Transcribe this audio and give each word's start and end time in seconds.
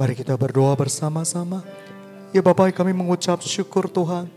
Mari 0.00 0.16
kita 0.16 0.32
berdoa 0.32 0.72
bersama-sama. 0.80 1.60
Ya 2.32 2.40
Bapak 2.40 2.72
kami 2.72 2.96
mengucap 2.96 3.36
syukur 3.44 3.84
Tuhan. 3.84 4.32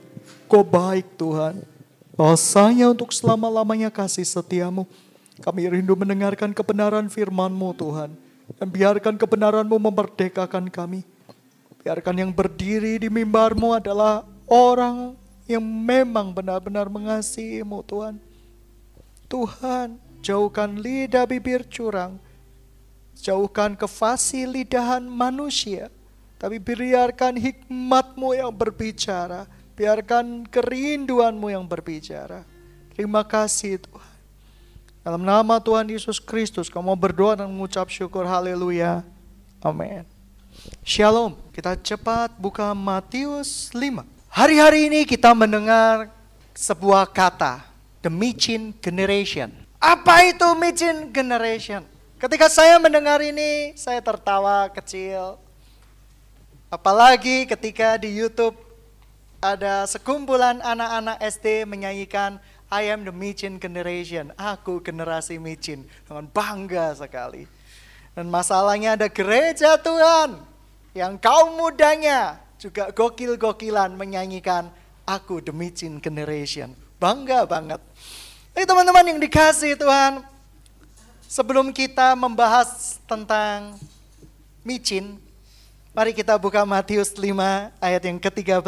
Kau 0.51 0.59
baik 0.59 1.15
Tuhan. 1.15 1.63
Bahasanya 2.19 2.91
untuk 2.91 3.15
selama-lamanya 3.15 3.87
kasih 3.87 4.27
setiamu. 4.27 4.83
Kami 5.39 5.71
rindu 5.71 5.95
mendengarkan 5.95 6.51
kebenaran 6.51 7.07
firman-Mu 7.07 7.79
Tuhan. 7.79 8.11
Dan 8.59 8.67
biarkan 8.75 9.15
kebenaran-Mu 9.15 9.79
memerdekakan 9.79 10.67
kami. 10.67 11.07
Biarkan 11.79 12.27
yang 12.27 12.35
berdiri 12.35 12.99
di 12.99 13.07
mimbar-Mu 13.07 13.71
adalah 13.71 14.27
orang 14.51 15.15
yang 15.47 15.63
memang 15.63 16.35
benar-benar 16.35 16.91
mengasihi-Mu 16.91 17.79
Tuhan. 17.87 18.19
Tuhan, 19.31 19.95
jauhkan 20.19 20.75
lidah 20.75 21.23
bibir 21.23 21.63
curang. 21.71 22.19
Jauhkan 23.19 23.77
kefasih 23.77 24.49
lidahan 24.49 25.05
manusia. 25.05 25.91
Tapi 26.41 26.59
biarkan 26.59 27.39
hikmat-Mu 27.39 28.35
yang 28.35 28.51
berbicara. 28.51 29.47
Biarkan 29.73 30.47
kerinduan-Mu 30.49 31.53
yang 31.53 31.65
berbicara. 31.65 32.43
Terima 32.93 33.25
kasih 33.25 33.81
Tuhan. 33.81 34.13
Dalam 35.03 35.19
nama 35.19 35.59
Tuhan 35.59 35.83
Yesus 35.91 36.15
Kristus, 36.15 36.71
kamu 36.71 36.95
berdoa 36.95 37.43
dan 37.43 37.51
mengucap 37.51 37.91
syukur. 37.91 38.23
Haleluya. 38.23 39.03
Amin. 39.59 40.07
Shalom. 40.79 41.35
Kita 41.51 41.75
cepat 41.75 42.35
buka 42.39 42.71
Matius 42.71 43.67
5. 43.75 44.03
Hari-hari 44.31 44.87
ini 44.87 45.03
kita 45.03 45.35
mendengar 45.35 46.09
sebuah 46.55 47.09
kata, 47.09 47.67
the 47.99 48.09
Michin 48.09 48.71
generation. 48.79 49.51
Apa 49.77 50.23
itu 50.29 50.47
Michin 50.55 51.11
generation? 51.11 51.92
Ketika 52.23 52.47
saya 52.47 52.79
mendengar 52.79 53.19
ini, 53.19 53.75
saya 53.75 53.99
tertawa 53.99 54.71
kecil. 54.71 55.35
Apalagi 56.71 57.43
ketika 57.43 57.99
di 57.99 58.15
YouTube 58.15 58.55
ada 59.43 59.83
sekumpulan 59.83 60.63
anak-anak 60.63 61.19
SD 61.19 61.67
menyanyikan 61.67 62.39
I 62.71 62.95
am 62.95 63.03
the 63.03 63.11
Michin 63.11 63.59
generation. 63.59 64.31
Aku 64.39 64.79
generasi 64.79 65.35
Michin. 65.35 65.83
Dengan 66.07 66.31
bangga 66.31 66.95
sekali. 66.95 67.43
Dan 68.15 68.31
masalahnya 68.31 68.95
ada 68.95 69.11
gereja 69.11 69.75
Tuhan. 69.75 70.39
Yang 70.95 71.19
kaum 71.19 71.59
mudanya 71.59 72.39
juga 72.55 72.87
gokil-gokilan 72.95 73.99
menyanyikan 73.99 74.71
Aku 75.03 75.43
the 75.43 75.51
Michin 75.51 75.99
generation. 75.99 76.71
Bangga 77.03 77.43
banget. 77.43 77.83
Ini 78.55 78.63
teman-teman 78.63 79.11
yang 79.11 79.19
dikasih 79.19 79.75
Tuhan. 79.75 80.32
Sebelum 81.33 81.73
kita 81.73 82.13
membahas 82.13 83.01
tentang 83.09 83.73
micin, 84.61 85.17
mari 85.89 86.13
kita 86.13 86.37
buka 86.37 86.61
Matius 86.61 87.09
5 87.17 87.73
ayat 87.81 88.05
yang 88.05 88.21
ke-13. 88.21 88.61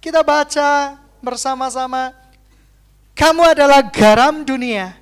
Kita 0.00 0.24
baca 0.24 0.96
bersama-sama 1.20 2.16
kamu 3.12 3.44
adalah 3.44 3.84
garam 3.92 4.40
dunia. 4.40 4.96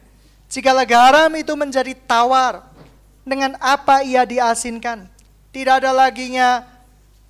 Jikalau 0.50 0.82
garam 0.82 1.30
itu 1.38 1.54
menjadi 1.54 1.94
tawar, 1.94 2.74
dengan 3.22 3.54
apa 3.62 4.02
ia 4.02 4.26
diasinkan? 4.26 5.06
Tidak 5.54 5.78
ada 5.78 5.94
laginya 5.94 6.66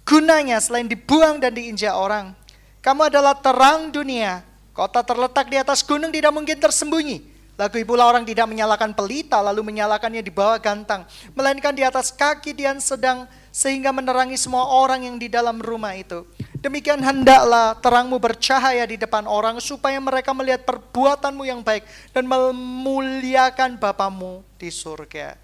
gunanya 0.08 0.56
selain 0.56 0.88
dibuang 0.88 1.36
dan 1.36 1.52
diinjak 1.52 1.92
orang. 1.92 2.32
Kamu 2.80 3.12
adalah 3.12 3.36
terang 3.36 3.92
dunia. 3.92 4.40
Kota 4.72 5.04
terletak 5.04 5.52
di 5.52 5.60
atas 5.60 5.84
gunung 5.84 6.08
tidak 6.08 6.32
mungkin 6.32 6.56
tersembunyi. 6.56 7.35
Lagu 7.56 7.80
pula 7.88 8.04
orang 8.04 8.28
tidak 8.28 8.52
menyalakan 8.52 8.92
pelita 8.92 9.40
lalu 9.40 9.64
menyalakannya 9.64 10.20
di 10.20 10.28
bawah 10.28 10.60
gantang. 10.60 11.08
Melainkan 11.32 11.72
di 11.72 11.80
atas 11.80 12.12
kaki 12.12 12.52
dia 12.52 12.76
sedang 12.76 13.24
sehingga 13.48 13.96
menerangi 13.96 14.36
semua 14.36 14.68
orang 14.68 15.08
yang 15.08 15.16
di 15.16 15.32
dalam 15.32 15.56
rumah 15.64 15.96
itu. 15.96 16.28
Demikian 16.60 17.00
hendaklah 17.00 17.72
terangmu 17.80 18.20
bercahaya 18.20 18.84
di 18.84 19.00
depan 19.00 19.24
orang 19.24 19.56
supaya 19.64 19.96
mereka 19.96 20.36
melihat 20.36 20.68
perbuatanmu 20.68 21.48
yang 21.48 21.64
baik 21.64 21.88
dan 22.12 22.28
memuliakan 22.28 23.80
Bapamu 23.80 24.44
di 24.60 24.68
surga. 24.68 25.40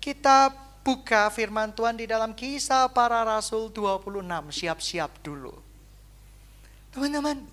Kita 0.00 0.48
buka 0.80 1.28
firman 1.28 1.76
Tuhan 1.76 2.00
di 2.00 2.08
dalam 2.08 2.32
kisah 2.32 2.88
para 2.88 3.20
rasul 3.28 3.68
26. 3.68 4.24
Siap-siap 4.48 5.20
dulu. 5.20 5.52
Teman-teman, 6.96 7.44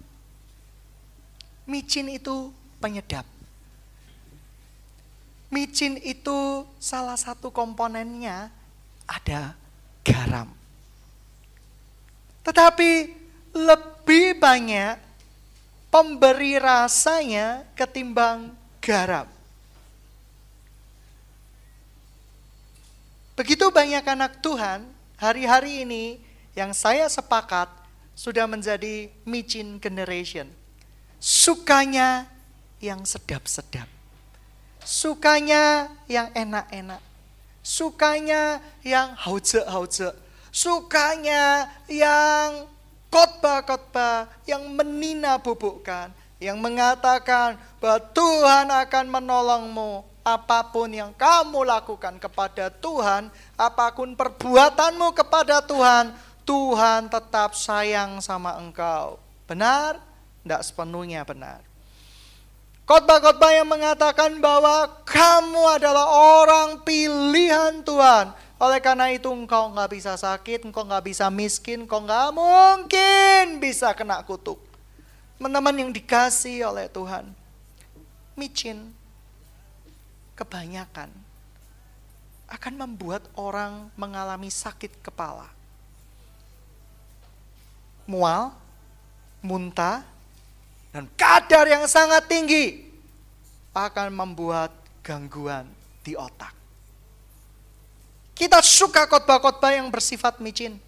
micin 1.67 2.07
itu 2.07 2.55
penyedap. 2.79 3.38
Micin 5.49 5.97
itu 6.05 6.65
salah 6.77 7.17
satu 7.17 7.49
komponennya 7.49 8.53
ada 9.09 9.57
garam. 10.05 10.53
Tetapi 12.45 12.91
lebih 13.53 14.37
banyak 14.37 15.01
pemberi 15.89 16.61
rasanya 16.61 17.65
ketimbang 17.73 18.53
garam. 18.77 19.25
Begitu 23.33 23.71
banyak 23.73 24.05
anak 24.05 24.37
Tuhan 24.43 24.85
hari-hari 25.17 25.81
ini 25.87 26.19
yang 26.53 26.75
saya 26.75 27.09
sepakat 27.09 27.71
sudah 28.13 28.45
menjadi 28.45 29.07
micin 29.23 29.79
generation. 29.79 30.45
Sukanya 31.19 32.27
yang 32.83 33.03
sedap-sedap. 33.07 33.98
Sukanya 34.89 35.93
yang 36.09 36.33
enak-enak. 36.33 36.97
Sukanya 37.61 38.57
yang 38.81 39.13
hauze-hauze 39.13 40.17
sukanya 40.49 41.69
yang 41.85 42.65
khotbah-khotbah 43.09 44.29
yang 44.45 44.65
menina 44.69 45.37
bubukkan, 45.41 46.13
yang 46.41 46.57
mengatakan 46.61 47.57
bahwa 47.81 47.99
Tuhan 48.13 48.65
akan 48.69 49.05
menolongmu 49.09 50.05
apa 50.21 50.61
pun 50.69 50.93
yang 50.93 51.09
kamu 51.17 51.65
lakukan 51.65 52.21
kepada 52.21 52.69
Tuhan, 52.69 53.33
apa 53.57 53.93
pun 53.97 54.13
perbuatanmu 54.13 55.09
kepada 55.17 55.61
Tuhan, 55.65 56.13
Tuhan 56.45 57.09
tetap 57.09 57.57
sayang 57.57 58.21
sama 58.21 58.57
engkau. 58.61 59.17
Benar? 59.49 59.97
Tidak 60.45 60.61
sepenuhnya 60.61 61.25
benar. 61.25 61.68
Khotbah-khotbah 62.89 63.53
yang 63.53 63.69
mengatakan 63.69 64.41
bahwa 64.41 64.89
kamu 65.05 65.77
adalah 65.77 66.09
orang 66.09 66.81
pilihan 66.81 67.85
Tuhan 67.85 68.33
oleh 68.57 68.81
karena 68.81 69.13
itu 69.13 69.29
engkau 69.29 69.69
nggak 69.69 69.93
bisa 69.93 70.17
sakit, 70.17 70.65
engkau 70.65 70.89
nggak 70.89 71.05
bisa 71.05 71.29
miskin, 71.29 71.85
engkau 71.85 72.01
nggak 72.01 72.33
mungkin 72.33 73.61
bisa 73.61 73.93
kena 73.93 74.25
kutuk. 74.25 74.57
Teman-teman 75.37 75.85
yang 75.85 75.93
dikasih 75.93 76.65
oleh 76.65 76.89
Tuhan, 76.89 77.29
micin, 78.33 78.89
kebanyakan 80.33 81.13
akan 82.49 82.73
membuat 82.73 83.21
orang 83.37 83.93
mengalami 83.93 84.49
sakit 84.49 84.97
kepala. 85.05 85.45
Mual, 88.09 88.49
muntah, 89.45 90.01
dan 90.89 91.05
kadar 91.13 91.69
yang 91.69 91.85
sangat 91.85 92.25
tinggi 92.25 92.89
akan 93.73 94.09
membuat 94.09 94.73
gangguan 95.05 95.69
di 96.01 96.17
otak. 96.17 96.53
Kita 98.33 98.63
suka 98.63 99.03
khotbah-khotbah 99.05 99.75
yang 99.75 99.91
bersifat 99.91 100.39
micin. 100.39 100.79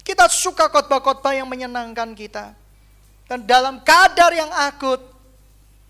Kita 0.00 0.24
suka 0.26 0.72
khotbah-khotbah 0.72 1.36
yang 1.36 1.44
menyenangkan 1.44 2.16
kita. 2.16 2.56
Dan 3.28 3.44
dalam 3.44 3.84
kadar 3.84 4.32
yang 4.32 4.48
akut, 4.56 5.04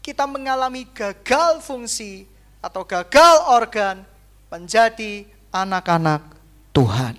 kita 0.03 0.26
mengalami 0.26 0.82
gagal 0.91 1.62
fungsi 1.62 2.26
atau 2.59 2.82
gagal 2.82 3.47
organ 3.47 4.03
menjadi 4.50 5.22
anak-anak 5.54 6.25
Tuhan. 6.74 7.15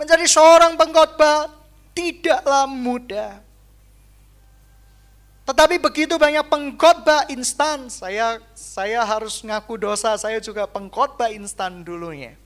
Menjadi 0.00 0.24
seorang 0.24 0.80
pengkhotbah 0.80 1.52
tidaklah 1.92 2.64
mudah. 2.64 3.47
Tetapi 5.48 5.80
begitu 5.80 6.20
banyak 6.20 6.44
pengkhotbah 6.44 7.24
instan, 7.32 7.88
saya 7.88 8.36
saya 8.52 9.00
harus 9.00 9.40
ngaku 9.40 9.80
dosa, 9.80 10.12
saya 10.20 10.36
juga 10.44 10.68
pengkhotbah 10.68 11.32
instan 11.32 11.80
dulunya. 11.80 12.36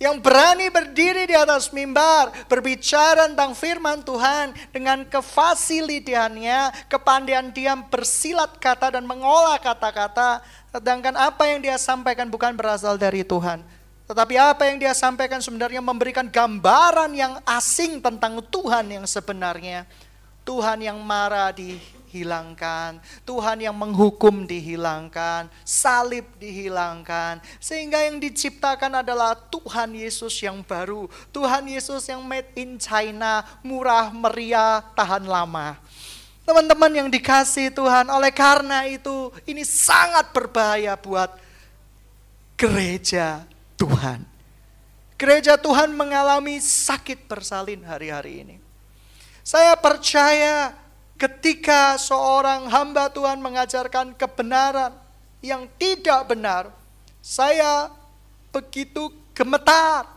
Yang 0.00 0.24
berani 0.24 0.72
berdiri 0.72 1.28
di 1.28 1.36
atas 1.36 1.68
mimbar, 1.76 2.32
berbicara 2.48 3.28
tentang 3.28 3.52
firman 3.52 4.00
Tuhan 4.00 4.56
dengan 4.72 5.04
kefasilitannya, 5.04 6.88
kepandaian 6.88 7.52
dia 7.52 7.76
bersilat 7.76 8.56
kata 8.56 8.96
dan 8.96 9.04
mengolah 9.04 9.60
kata-kata, 9.60 10.40
sedangkan 10.72 11.12
apa 11.12 11.44
yang 11.44 11.60
dia 11.60 11.76
sampaikan 11.76 12.32
bukan 12.32 12.56
berasal 12.56 12.96
dari 12.96 13.20
Tuhan. 13.20 13.60
Tetapi 14.08 14.34
apa 14.40 14.64
yang 14.64 14.80
dia 14.80 14.96
sampaikan 14.96 15.44
sebenarnya 15.44 15.84
memberikan 15.84 16.24
gambaran 16.24 17.12
yang 17.12 17.36
asing 17.44 18.00
tentang 18.00 18.40
Tuhan 18.48 18.96
yang 18.96 19.04
sebenarnya 19.04 19.84
Tuhan 20.46 20.78
yang 20.78 21.02
marah 21.02 21.50
di 21.50 21.74
dihilangkan, 22.16 22.96
Tuhan 23.28 23.60
yang 23.60 23.76
menghukum 23.76 24.48
dihilangkan, 24.48 25.52
salib 25.60 26.24
dihilangkan, 26.40 27.44
sehingga 27.60 28.00
yang 28.08 28.16
diciptakan 28.16 29.04
adalah 29.04 29.36
Tuhan 29.36 29.92
Yesus 29.92 30.32
yang 30.40 30.64
baru, 30.64 31.12
Tuhan 31.28 31.68
Yesus 31.68 32.08
yang 32.08 32.24
made 32.24 32.48
in 32.56 32.80
China, 32.80 33.44
murah, 33.60 34.08
meriah, 34.08 34.80
tahan 34.96 35.28
lama. 35.28 35.76
Teman-teman 36.48 37.04
yang 37.04 37.08
dikasih 37.12 37.68
Tuhan, 37.74 38.08
oleh 38.08 38.32
karena 38.32 38.88
itu 38.88 39.28
ini 39.44 39.60
sangat 39.66 40.32
berbahaya 40.32 40.96
buat 40.96 41.36
gereja 42.56 43.44
Tuhan. 43.76 44.24
Gereja 45.20 45.60
Tuhan 45.60 45.92
mengalami 45.92 46.62
sakit 46.62 47.28
bersalin 47.28 47.82
hari-hari 47.84 48.46
ini. 48.46 48.65
Saya 49.46 49.78
percaya 49.78 50.74
ketika 51.14 51.94
seorang 52.02 52.66
hamba 52.66 53.06
Tuhan 53.06 53.38
mengajarkan 53.38 54.18
kebenaran 54.18 54.90
yang 55.38 55.70
tidak 55.78 56.26
benar, 56.26 56.74
saya 57.22 57.86
begitu 58.50 59.14
gemetar 59.30 60.10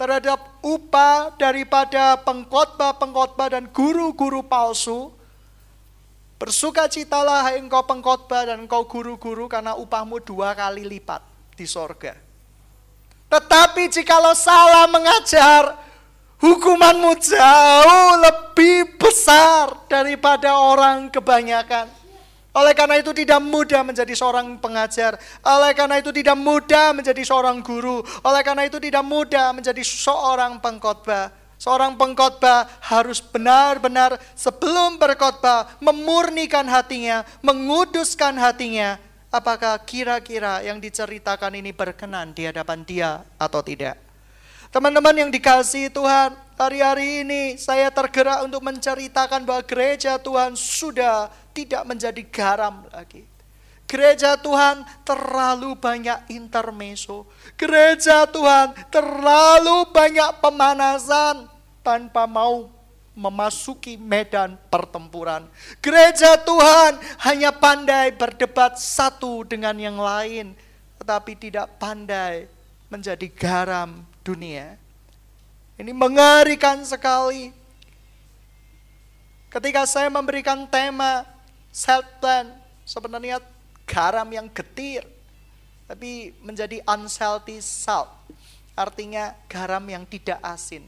terhadap 0.00 0.40
upah 0.64 1.36
daripada 1.36 2.16
pengkhotbah-pengkhotbah 2.24 3.52
dan 3.52 3.68
guru-guru 3.68 4.40
palsu. 4.40 5.12
Bersukacitalah 6.40 7.44
hai 7.44 7.60
engkau 7.60 7.84
pengkhotbah 7.84 8.48
dan 8.48 8.64
engkau 8.64 8.88
guru-guru 8.88 9.44
karena 9.44 9.76
upahmu 9.76 10.24
dua 10.24 10.56
kali 10.56 10.88
lipat 10.88 11.20
di 11.52 11.68
sorga. 11.68 12.16
Tetapi 13.28 13.92
jikalau 13.92 14.32
salah 14.32 14.88
mengajar, 14.88 15.83
Hukumanmu 16.44 17.16
jauh 17.24 18.20
lebih 18.20 19.00
besar 19.00 19.88
daripada 19.88 20.60
orang 20.60 21.08
kebanyakan. 21.08 21.88
Oleh 22.52 22.76
karena 22.76 23.00
itu 23.00 23.16
tidak 23.16 23.40
mudah 23.40 23.80
menjadi 23.80 24.12
seorang 24.12 24.60
pengajar. 24.60 25.16
Oleh 25.40 25.72
karena 25.72 26.04
itu 26.04 26.12
tidak 26.12 26.36
mudah 26.36 26.92
menjadi 26.92 27.22
seorang 27.24 27.64
guru. 27.64 28.04
Oleh 28.20 28.44
karena 28.44 28.68
itu 28.68 28.76
tidak 28.76 29.00
mudah 29.08 29.56
menjadi 29.56 29.80
seorang 29.80 30.60
pengkhotbah. 30.60 31.32
Seorang 31.56 31.96
pengkhotbah 31.96 32.68
harus 32.92 33.24
benar-benar 33.24 34.20
sebelum 34.36 35.00
berkhotbah 35.00 35.80
memurnikan 35.80 36.68
hatinya, 36.68 37.24
menguduskan 37.40 38.36
hatinya. 38.36 39.00
Apakah 39.32 39.80
kira-kira 39.80 40.60
yang 40.60 40.76
diceritakan 40.76 41.56
ini 41.56 41.72
berkenan 41.72 42.36
di 42.36 42.44
hadapan 42.44 42.84
dia 42.84 43.24
atau 43.40 43.64
tidak? 43.64 44.03
Teman-teman 44.74 45.14
yang 45.14 45.30
dikasih 45.30 45.86
Tuhan, 45.86 46.34
hari-hari 46.58 47.22
ini 47.22 47.54
saya 47.54 47.94
tergerak 47.94 48.42
untuk 48.42 48.58
menceritakan 48.58 49.46
bahwa 49.46 49.62
gereja 49.62 50.18
Tuhan 50.18 50.58
sudah 50.58 51.30
tidak 51.54 51.86
menjadi 51.86 52.18
garam 52.26 52.82
lagi. 52.90 53.22
Gereja 53.86 54.34
Tuhan 54.34 54.82
terlalu 55.06 55.78
banyak 55.78 56.26
intermeso. 56.26 57.22
Gereja 57.54 58.26
Tuhan 58.26 58.74
terlalu 58.90 59.94
banyak 59.94 60.42
pemanasan 60.42 61.46
tanpa 61.78 62.26
mau 62.26 62.66
memasuki 63.14 63.94
medan 63.94 64.58
pertempuran. 64.74 65.46
Gereja 65.78 66.34
Tuhan 66.34 66.98
hanya 67.22 67.54
pandai 67.54 68.10
berdebat 68.10 68.74
satu 68.82 69.46
dengan 69.46 69.78
yang 69.78 70.02
lain, 70.02 70.58
tetapi 70.98 71.38
tidak 71.38 71.78
pandai 71.78 72.50
menjadi 72.90 73.30
garam 73.30 74.13
dunia. 74.24 74.80
Ini 75.76 75.92
mengerikan 75.92 76.80
sekali. 76.82 77.52
Ketika 79.52 79.86
saya 79.86 80.10
memberikan 80.10 80.66
tema 80.66 81.28
self 81.70 82.08
plan, 82.18 82.50
sebenarnya 82.82 83.38
garam 83.86 84.26
yang 84.32 84.50
getir, 84.50 85.04
tapi 85.86 86.34
menjadi 86.42 86.80
unsalty 86.88 87.60
salt. 87.60 88.10
Artinya 88.74 89.38
garam 89.46 89.86
yang 89.86 90.02
tidak 90.02 90.42
asin. 90.42 90.82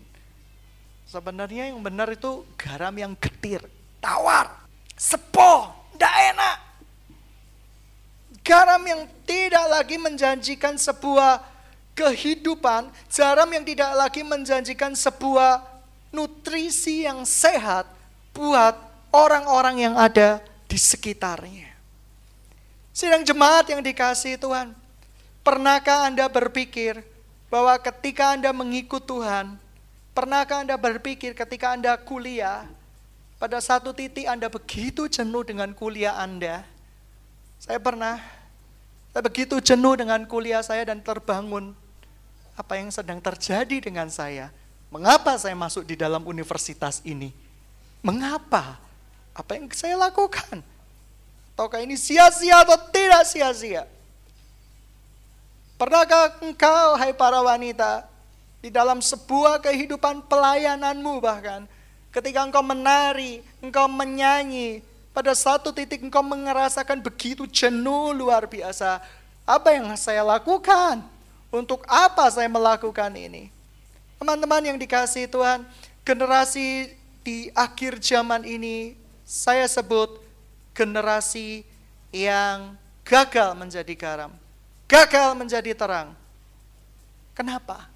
Sebenarnya 1.06 1.70
yang 1.70 1.78
benar 1.78 2.10
itu 2.10 2.42
garam 2.58 2.90
yang 2.98 3.14
getir, 3.14 3.62
tawar, 4.02 4.66
sepo, 4.98 5.70
tidak 5.94 6.14
enak. 6.34 6.56
Garam 8.42 8.82
yang 8.82 9.06
tidak 9.22 9.66
lagi 9.70 9.96
menjanjikan 10.02 10.74
sebuah 10.74 11.55
kehidupan, 11.96 12.92
garam 13.08 13.48
yang 13.48 13.64
tidak 13.64 13.90
lagi 13.96 14.20
menjanjikan 14.20 14.92
sebuah 14.92 15.64
nutrisi 16.12 17.08
yang 17.08 17.24
sehat 17.24 17.88
buat 18.36 18.76
orang-orang 19.08 19.88
yang 19.88 19.94
ada 19.96 20.44
di 20.68 20.76
sekitarnya. 20.76 21.72
Sidang 22.92 23.24
jemaat 23.24 23.72
yang 23.72 23.80
dikasih 23.80 24.36
Tuhan, 24.36 24.76
pernahkah 25.40 26.04
Anda 26.04 26.28
berpikir 26.28 27.00
bahwa 27.48 27.76
ketika 27.80 28.36
Anda 28.36 28.52
mengikut 28.52 29.04
Tuhan, 29.08 29.56
pernahkah 30.12 30.64
Anda 30.64 30.76
berpikir 30.76 31.32
ketika 31.32 31.72
Anda 31.72 31.96
kuliah, 31.96 32.68
pada 33.36 33.60
satu 33.60 33.92
titik 33.92 34.24
Anda 34.28 34.48
begitu 34.48 35.08
jenuh 35.08 35.44
dengan 35.44 35.72
kuliah 35.76 36.16
Anda. 36.16 36.64
Saya 37.60 37.76
pernah, 37.80 38.20
saya 39.12 39.22
begitu 39.24 39.60
jenuh 39.60 39.96
dengan 39.96 40.24
kuliah 40.24 40.64
saya 40.64 40.88
dan 40.88 41.04
terbangun 41.04 41.76
apa 42.56 42.80
yang 42.80 42.88
sedang 42.88 43.20
terjadi 43.20 43.84
dengan 43.84 44.08
saya? 44.08 44.48
Mengapa 44.88 45.36
saya 45.36 45.52
masuk 45.52 45.84
di 45.84 45.94
dalam 45.94 46.24
universitas 46.24 47.04
ini? 47.04 47.30
Mengapa? 48.00 48.80
Apa 49.36 49.60
yang 49.60 49.68
saya 49.76 50.00
lakukan? 50.00 50.64
Ataukah 51.52 51.84
ini 51.84 52.00
sia-sia 52.00 52.64
atau 52.64 52.80
tidak 52.88 53.28
sia-sia? 53.28 53.84
Pernahkah 55.76 56.40
engkau, 56.40 56.96
hai 56.96 57.12
para 57.12 57.44
wanita, 57.44 58.08
di 58.64 58.72
dalam 58.72 59.04
sebuah 59.04 59.60
kehidupan 59.60 60.24
pelayananmu 60.24 61.20
bahkan, 61.20 61.68
ketika 62.08 62.40
engkau 62.48 62.64
menari, 62.64 63.44
engkau 63.60 63.84
menyanyi, 63.84 64.80
pada 65.12 65.36
satu 65.36 65.72
titik 65.72 66.00
engkau 66.00 66.24
merasakan 66.24 67.00
begitu 67.00 67.44
jenuh 67.48 68.12
luar 68.16 68.48
biasa. 68.48 69.00
Apa 69.44 69.72
yang 69.76 69.88
saya 69.96 70.20
lakukan? 70.20 71.15
Untuk 71.56 71.88
apa 71.88 72.28
saya 72.28 72.52
melakukan 72.52 73.08
ini? 73.16 73.48
Teman-teman 74.20 74.60
yang 74.60 74.76
dikasih 74.76 75.28
Tuhan, 75.28 75.64
generasi 76.04 76.92
di 77.24 77.48
akhir 77.56 77.96
zaman 78.04 78.44
ini 78.44 78.96
saya 79.24 79.64
sebut 79.64 80.20
generasi 80.76 81.64
yang 82.12 82.76
gagal 83.02 83.56
menjadi 83.56 83.94
garam, 83.96 84.32
gagal 84.84 85.32
menjadi 85.32 85.72
terang. 85.72 86.12
Kenapa? 87.32 87.88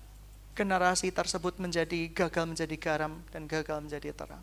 Generasi 0.57 1.13
tersebut 1.13 1.57
menjadi 1.61 2.09
gagal 2.13 2.45
menjadi 2.49 2.77
garam 2.77 3.21
dan 3.29 3.45
gagal 3.45 3.79
menjadi 3.81 4.13
terang. 4.13 4.43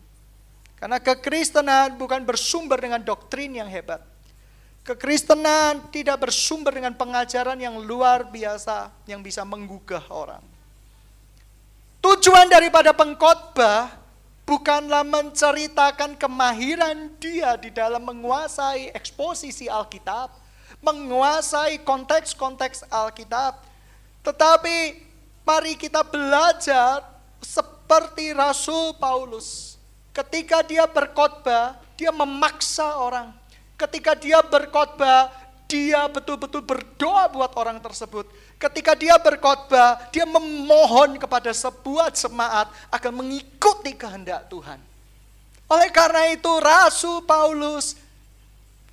Karena 0.78 1.02
kekristenan 1.02 1.98
bukan 1.98 2.22
bersumber 2.22 2.78
dengan 2.78 3.02
doktrin 3.02 3.50
yang 3.50 3.66
hebat, 3.66 3.98
Kekristenan 4.86 5.92
tidak 5.92 6.28
bersumber 6.28 6.72
dengan 6.72 6.96
pengajaran 6.96 7.60
yang 7.60 7.76
luar 7.76 8.24
biasa 8.24 8.88
yang 9.04 9.20
bisa 9.20 9.44
menggugah 9.44 10.02
orang. 10.08 10.40
Tujuan 11.98 12.48
daripada 12.48 12.94
pengkhotbah 12.96 13.92
bukanlah 14.48 15.04
menceritakan 15.04 16.16
kemahiran 16.16 17.12
dia 17.20 17.52
di 17.60 17.68
dalam 17.68 18.00
menguasai 18.00 18.88
eksposisi 18.96 19.68
Alkitab, 19.68 20.32
menguasai 20.80 21.84
konteks-konteks 21.84 22.88
Alkitab, 22.88 23.60
tetapi 24.24 25.04
mari 25.44 25.76
kita 25.76 26.00
belajar 26.00 27.04
seperti 27.44 28.32
Rasul 28.32 28.96
Paulus. 28.96 29.76
Ketika 30.16 30.64
dia 30.64 30.88
berkhotbah, 30.88 31.76
dia 31.98 32.08
memaksa 32.08 32.96
orang 32.96 33.36
Ketika 33.78 34.18
dia 34.18 34.42
berkhotbah, 34.42 35.30
dia 35.70 36.10
betul-betul 36.10 36.66
berdoa 36.66 37.30
buat 37.30 37.54
orang 37.54 37.78
tersebut. 37.78 38.26
Ketika 38.58 38.98
dia 38.98 39.14
berkhotbah, 39.22 40.10
dia 40.10 40.26
memohon 40.26 41.14
kepada 41.14 41.54
sebuah 41.54 42.10
jemaat 42.10 42.66
akan 42.90 43.12
mengikuti 43.22 43.94
kehendak 43.94 44.50
Tuhan. 44.50 44.82
Oleh 45.70 45.92
karena 45.94 46.32
itu, 46.34 46.48
Rasul 46.58 47.22
Paulus, 47.22 47.94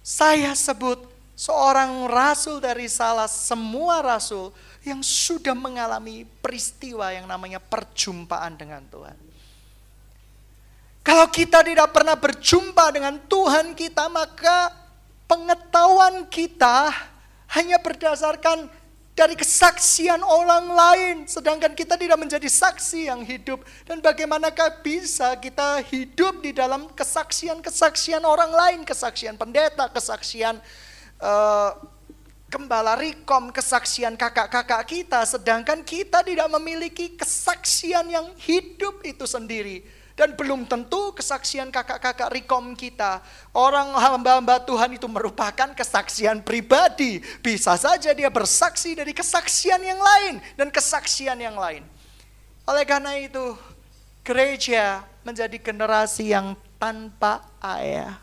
saya 0.05 0.53
sebut 0.53 1.01
seorang 1.33 2.05
rasul 2.05 2.61
dari 2.61 2.85
salah 2.85 3.25
semua 3.25 4.05
rasul 4.05 4.53
yang 4.85 5.01
sudah 5.01 5.57
mengalami 5.57 6.29
peristiwa 6.45 7.09
yang 7.09 7.25
namanya 7.25 7.57
perjumpaan 7.57 8.53
dengan 8.53 8.85
Tuhan. 8.85 9.17
Kalau 11.05 11.29
kita 11.29 11.61
tidak 11.61 11.93
pernah 11.93 12.17
berjumpa 12.17 12.89
dengan 12.89 13.21
Tuhan 13.29 13.77
kita, 13.77 14.09
maka 14.09 14.73
pengetahuan 15.29 16.25
kita 16.25 16.89
hanya 17.53 17.77
berdasarkan 17.77 18.65
dari 19.13 19.37
kesaksian 19.37 20.25
orang 20.25 20.65
lain, 20.65 21.15
sedangkan 21.29 21.77
kita 21.77 21.93
tidak 21.93 22.17
menjadi 22.17 22.49
saksi 22.49 23.13
yang 23.13 23.21
hidup. 23.21 23.61
Dan 23.85 24.01
bagaimanakah 24.01 24.81
bisa 24.81 25.37
kita 25.37 25.85
hidup 25.85 26.41
di 26.41 26.57
dalam 26.57 26.89
kesaksian-kesaksian 26.97 28.25
orang 28.25 28.49
lain, 28.49 28.79
kesaksian 28.81 29.37
pendeta, 29.37 29.85
kesaksian 29.93 30.57
uh, 31.21 31.69
gembala 32.49 32.97
rikom, 32.97 33.53
kesaksian 33.53 34.17
kakak-kakak 34.17 34.83
kita, 34.89 35.21
sedangkan 35.21 35.85
kita 35.85 36.25
tidak 36.25 36.49
memiliki 36.49 37.13
kesaksian 37.13 38.09
yang 38.09 38.33
hidup 38.41 39.05
itu 39.05 39.29
sendiri. 39.29 39.85
Dan 40.15 40.31
belum 40.31 40.63
tentu 40.63 41.11
kesaksian 41.11 41.67
kakak-kakak 41.75 42.31
rekom 42.31 42.71
kita. 42.71 43.19
Orang 43.51 43.91
hamba-hamba 43.99 44.63
Tuhan 44.63 44.95
itu 44.95 45.11
merupakan 45.11 45.75
kesaksian 45.75 46.39
pribadi. 46.39 47.19
Bisa 47.43 47.75
saja 47.75 48.15
dia 48.15 48.31
bersaksi 48.31 48.95
dari 48.95 49.11
kesaksian 49.11 49.83
yang 49.83 49.99
lain 49.99 50.39
dan 50.55 50.71
kesaksian 50.71 51.35
yang 51.35 51.59
lain. 51.59 51.83
Oleh 52.63 52.87
karena 52.87 53.19
itu, 53.19 53.59
gereja 54.23 55.03
menjadi 55.27 55.59
generasi 55.59 56.31
yang 56.31 56.55
tanpa 56.79 57.43
ayah. 57.59 58.15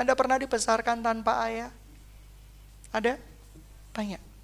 Anda 0.00 0.16
pernah 0.16 0.40
dibesarkan 0.40 1.04
tanpa 1.04 1.44
ayah? 1.44 1.70
Ada? 2.92 3.20
Banyak. 3.92 4.35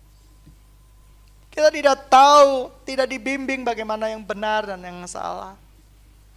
Kita 1.53 1.69
tidak 1.69 2.09
tahu, 2.09 2.73
tidak 2.89 3.13
dibimbing 3.13 3.61
bagaimana 3.61 4.09
yang 4.09 4.25
benar 4.25 4.73
dan 4.73 4.81
yang 4.81 5.05
salah. 5.05 5.53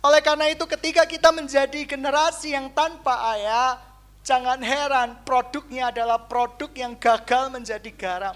Oleh 0.04 0.20
karena 0.20 0.52
itu 0.52 0.68
ketika 0.68 1.08
kita 1.08 1.32
menjadi 1.32 1.88
generasi 1.88 2.52
yang 2.52 2.68
tanpa 2.76 3.32
ayah, 3.34 3.80
jangan 4.28 4.60
heran 4.60 5.16
produknya 5.24 5.90
adalah 5.90 6.20
produk 6.20 6.70
yang 6.76 6.94
gagal 7.00 7.48
menjadi 7.48 7.90
garam. 7.96 8.36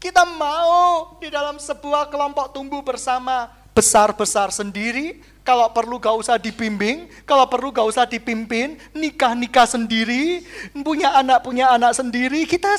Kita 0.00 0.26
mau 0.26 1.14
di 1.22 1.30
dalam 1.30 1.60
sebuah 1.60 2.10
kelompok 2.10 2.50
tumbuh 2.50 2.82
bersama 2.82 3.52
besar-besar 3.70 4.50
sendiri, 4.50 5.22
kalau 5.42 5.70
perlu 5.70 6.02
gak 6.02 6.14
usah 6.18 6.36
dibimbing, 6.38 7.06
kalau 7.22 7.46
perlu 7.46 7.70
gak 7.70 7.86
usah 7.86 8.02
dipimpin, 8.06 8.78
nikah-nikah 8.94 9.66
sendiri, 9.66 10.42
punya 10.82 11.14
anak 11.18 11.42
punya 11.46 11.70
anak 11.70 11.94
sendiri, 11.94 12.42
kita 12.46 12.74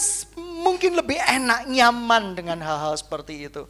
mungkin 0.63 0.95
lebih 0.95 1.19
enak 1.19 1.67
nyaman 1.67 2.39
dengan 2.39 2.63
hal-hal 2.63 2.95
seperti 2.95 3.51
itu. 3.51 3.67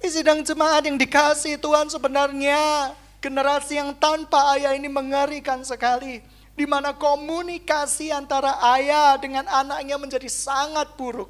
Di 0.00 0.08
sidang 0.08 0.40
jemaat 0.40 0.88
yang 0.88 0.96
dikasih 0.96 1.60
Tuhan 1.60 1.92
sebenarnya 1.92 2.96
generasi 3.20 3.76
yang 3.76 3.92
tanpa 4.00 4.56
ayah 4.56 4.72
ini 4.72 4.88
mengerikan 4.88 5.60
sekali. 5.60 6.24
Di 6.56 6.64
mana 6.64 6.96
komunikasi 6.96 8.08
antara 8.12 8.56
ayah 8.76 9.16
dengan 9.20 9.44
anaknya 9.48 10.00
menjadi 10.00 10.28
sangat 10.28 10.96
buruk. 10.96 11.28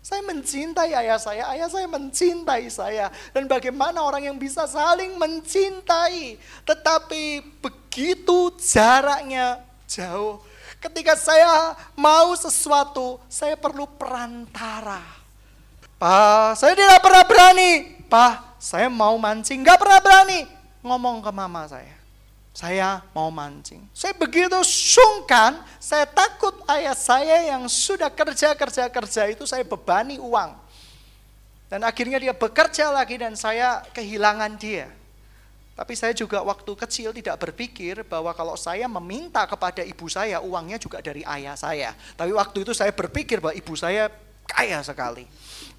Saya 0.00 0.24
mencintai 0.26 0.90
ayah 0.96 1.18
saya, 1.22 1.44
ayah 1.54 1.68
saya 1.70 1.86
mencintai 1.86 2.66
saya. 2.66 3.14
Dan 3.30 3.46
bagaimana 3.46 4.02
orang 4.02 4.26
yang 4.26 4.38
bisa 4.42 4.66
saling 4.66 5.14
mencintai. 5.14 6.34
Tetapi 6.66 7.22
begitu 7.62 8.54
jaraknya 8.58 9.62
jauh. 9.86 10.42
Ketika 10.80 11.12
saya 11.12 11.76
mau 11.92 12.32
sesuatu, 12.32 13.20
saya 13.28 13.52
perlu 13.52 13.84
perantara. 13.84 15.04
Pak, 16.00 16.56
saya 16.56 16.72
tidak 16.72 17.04
pernah 17.04 17.24
berani. 17.28 18.00
Pak, 18.08 18.56
saya 18.56 18.88
mau 18.88 19.12
mancing. 19.20 19.60
Gak 19.60 19.76
pernah 19.76 20.00
berani 20.00 20.48
ngomong 20.80 21.20
ke 21.20 21.28
mama 21.28 21.68
saya. 21.68 22.00
Saya 22.56 23.04
mau 23.12 23.28
mancing. 23.28 23.84
Saya 23.92 24.16
begitu 24.16 24.56
sungkan, 24.64 25.60
saya 25.76 26.08
takut 26.08 26.56
ayah 26.72 26.96
saya 26.96 27.52
yang 27.52 27.68
sudah 27.68 28.08
kerja-kerja-kerja 28.08 29.22
itu 29.30 29.44
saya 29.44 29.62
bebani 29.62 30.16
uang. 30.16 30.56
Dan 31.70 31.86
akhirnya 31.86 32.18
dia 32.18 32.34
bekerja 32.34 32.90
lagi 32.90 33.20
dan 33.20 33.38
saya 33.38 33.84
kehilangan 33.94 34.58
dia. 34.58 34.90
Tapi 35.74 35.96
saya 35.96 36.12
juga 36.12 36.44
waktu 36.44 36.72
kecil 36.76 37.14
tidak 37.16 37.40
berpikir 37.40 38.04
bahwa 38.04 38.36
kalau 38.36 38.52
saya 38.52 38.84
meminta 38.84 39.48
kepada 39.48 39.80
ibu 39.80 40.06
saya, 40.12 40.42
uangnya 40.44 40.76
juga 40.76 41.00
dari 41.00 41.24
ayah 41.24 41.56
saya. 41.56 41.96
Tapi 42.18 42.36
waktu 42.36 42.68
itu 42.68 42.76
saya 42.76 42.92
berpikir 42.92 43.40
bahwa 43.40 43.56
ibu 43.56 43.72
saya 43.72 44.12
kaya 44.44 44.84
sekali. 44.84 45.24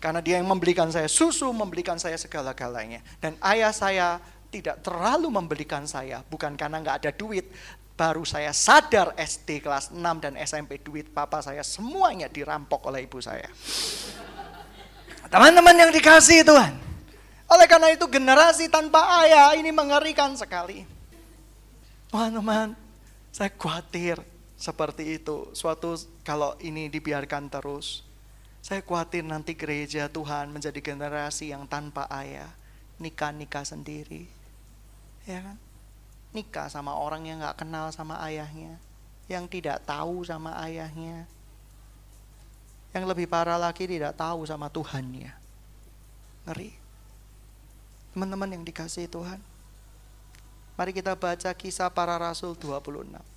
Karena 0.02 0.24
dia 0.24 0.42
yang 0.42 0.50
membelikan 0.50 0.90
saya 0.90 1.06
susu, 1.06 1.54
membelikan 1.54 2.02
saya 2.02 2.18
segala-galanya. 2.18 3.06
Dan 3.22 3.38
ayah 3.46 3.70
saya 3.70 4.18
tidak 4.52 4.84
terlalu 4.84 5.32
membelikan 5.32 5.86
saya, 5.88 6.26
bukan 6.28 6.58
karena 6.60 6.82
nggak 6.82 6.98
ada 7.06 7.12
duit. 7.14 7.48
Baru 7.92 8.26
saya 8.26 8.50
sadar 8.50 9.14
SD 9.14 9.62
kelas 9.62 9.94
6 9.94 10.02
dan 10.18 10.34
SMP 10.42 10.82
duit 10.82 11.14
papa 11.14 11.38
saya 11.46 11.62
semuanya 11.62 12.26
dirampok 12.26 12.90
oleh 12.90 13.06
ibu 13.06 13.22
saya. 13.22 13.46
Teman-teman 15.30 15.76
yang 15.78 15.92
dikasih 15.94 16.42
Tuhan. 16.42 16.91
Oleh 17.52 17.68
karena 17.68 17.92
itu 17.92 18.08
generasi 18.08 18.72
tanpa 18.72 19.04
ayah 19.28 19.52
ini 19.60 19.76
mengerikan 19.76 20.32
sekali. 20.40 20.88
Teman-teman, 22.08 22.72
saya 23.28 23.52
khawatir 23.52 24.24
seperti 24.56 25.20
itu. 25.20 25.52
Suatu 25.52 26.00
kalau 26.24 26.56
ini 26.64 26.88
dibiarkan 26.88 27.52
terus, 27.52 28.08
saya 28.64 28.80
khawatir 28.80 29.28
nanti 29.28 29.52
gereja 29.52 30.08
Tuhan 30.08 30.48
menjadi 30.56 30.80
generasi 30.80 31.52
yang 31.52 31.68
tanpa 31.68 32.08
ayah. 32.08 32.48
Nikah-nikah 33.04 33.68
sendiri. 33.68 34.32
Ya 35.28 35.44
kan? 35.44 35.58
Nikah 36.32 36.72
sama 36.72 36.96
orang 36.96 37.28
yang 37.28 37.44
gak 37.44 37.68
kenal 37.68 37.92
sama 37.92 38.22
ayahnya. 38.24 38.80
Yang 39.28 39.60
tidak 39.60 39.84
tahu 39.84 40.24
sama 40.24 40.56
ayahnya. 40.64 41.28
Yang 42.96 43.06
lebih 43.12 43.28
parah 43.28 43.60
lagi 43.60 43.84
tidak 43.88 44.16
tahu 44.16 44.48
sama 44.48 44.72
Tuhannya. 44.72 45.36
Ngeri. 46.48 46.81
Teman-teman 48.12 48.52
yang 48.52 48.64
dikasih 48.68 49.08
Tuhan. 49.08 49.40
Mari 50.76 50.92
kita 50.92 51.16
baca 51.16 51.52
kisah 51.56 51.92
para 51.92 52.16
rasul 52.18 52.56
26 52.58 53.32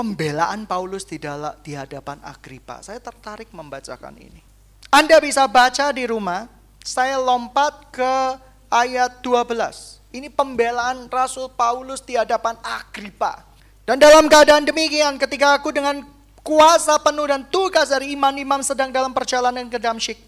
pembelaan 0.00 0.64
Paulus 0.64 1.04
di, 1.04 1.20
dalam, 1.20 1.52
di 1.60 1.76
hadapan 1.76 2.16
Agripa. 2.24 2.80
Saya 2.80 3.02
tertarik 3.02 3.52
membacakan 3.52 4.16
ini. 4.16 4.40
Anda 4.88 5.20
bisa 5.20 5.44
baca 5.44 5.92
di 5.92 6.08
rumah, 6.08 6.48
saya 6.82 7.20
lompat 7.20 7.92
ke 7.92 8.14
ayat 8.72 9.20
12. 9.22 10.00
Ini 10.10 10.26
pembelaan 10.32 11.06
Rasul 11.06 11.52
Paulus 11.52 12.02
di 12.02 12.16
hadapan 12.16 12.58
Agripa. 12.64 13.46
Dan 13.86 14.00
dalam 14.00 14.26
keadaan 14.26 14.66
demikian 14.66 15.20
ketika 15.20 15.60
aku 15.60 15.70
dengan 15.70 16.02
kuasa 16.42 16.98
penuh 16.98 17.28
dan 17.30 17.46
tugas 17.46 17.92
dari 17.92 18.16
imam-imam 18.16 18.64
sedang 18.64 18.90
dalam 18.90 19.14
perjalanan 19.14 19.68
ke 19.70 19.78
Damsyik. 19.78 20.18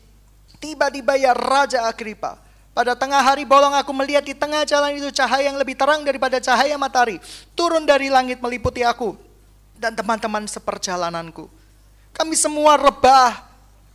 Tiba-tiba 0.62 1.18
ya 1.18 1.34
Raja 1.34 1.88
Agripa. 1.88 2.38
Pada 2.72 2.96
tengah 2.96 3.20
hari 3.20 3.44
bolong 3.44 3.76
aku 3.76 3.92
melihat 3.92 4.24
di 4.24 4.32
tengah 4.32 4.64
jalan 4.64 4.96
itu 4.96 5.12
cahaya 5.12 5.52
yang 5.52 5.60
lebih 5.60 5.76
terang 5.76 6.00
daripada 6.08 6.40
cahaya 6.40 6.80
matahari. 6.80 7.20
Turun 7.52 7.84
dari 7.84 8.08
langit 8.08 8.40
meliputi 8.40 8.80
aku 8.80 9.12
dan 9.76 9.92
teman-teman 9.92 10.48
seperjalananku. 10.48 11.52
Kami 12.16 12.32
semua 12.32 12.80
rebah 12.80 13.44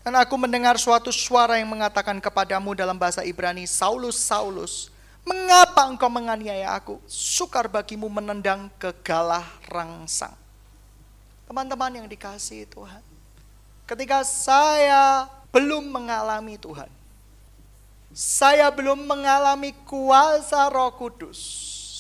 dan 0.06 0.14
aku 0.14 0.38
mendengar 0.38 0.78
suatu 0.78 1.10
suara 1.10 1.58
yang 1.58 1.74
mengatakan 1.74 2.22
kepadamu 2.22 2.78
dalam 2.78 2.94
bahasa 2.96 3.26
Ibrani, 3.26 3.66
Saulus, 3.66 4.22
Saulus, 4.22 4.94
mengapa 5.26 5.90
engkau 5.90 6.08
menganiaya 6.08 6.78
aku? 6.78 7.02
Sukar 7.10 7.66
bagimu 7.66 8.06
menendang 8.14 8.70
ke 8.78 8.94
galah 9.02 9.44
rangsang. 9.74 10.38
Teman-teman 11.50 12.04
yang 12.04 12.08
dikasih 12.08 12.70
Tuhan, 12.70 13.02
ketika 13.90 14.22
saya 14.22 15.26
belum 15.50 15.88
mengalami 15.90 16.62
Tuhan, 16.62 16.88
saya 18.18 18.74
belum 18.74 19.06
mengalami 19.06 19.78
kuasa 19.86 20.74
roh 20.74 20.90
kudus, 20.98 21.38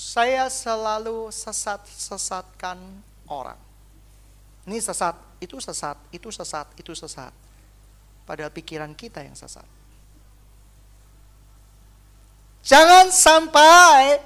saya 0.10 0.50
selalu 0.50 1.30
sesat-sesatkan 1.30 2.82
orang. 3.30 3.62
Ini 4.66 4.82
sesat, 4.82 5.14
itu 5.38 5.62
sesat, 5.62 5.94
itu 6.10 6.34
sesat, 6.34 6.66
itu 6.74 6.90
sesat. 6.98 7.30
Padahal 8.26 8.50
pikiran 8.50 8.98
kita 8.98 9.22
yang 9.22 9.38
sesat. 9.38 9.62
Jangan 12.66 13.14
sampai 13.14 14.18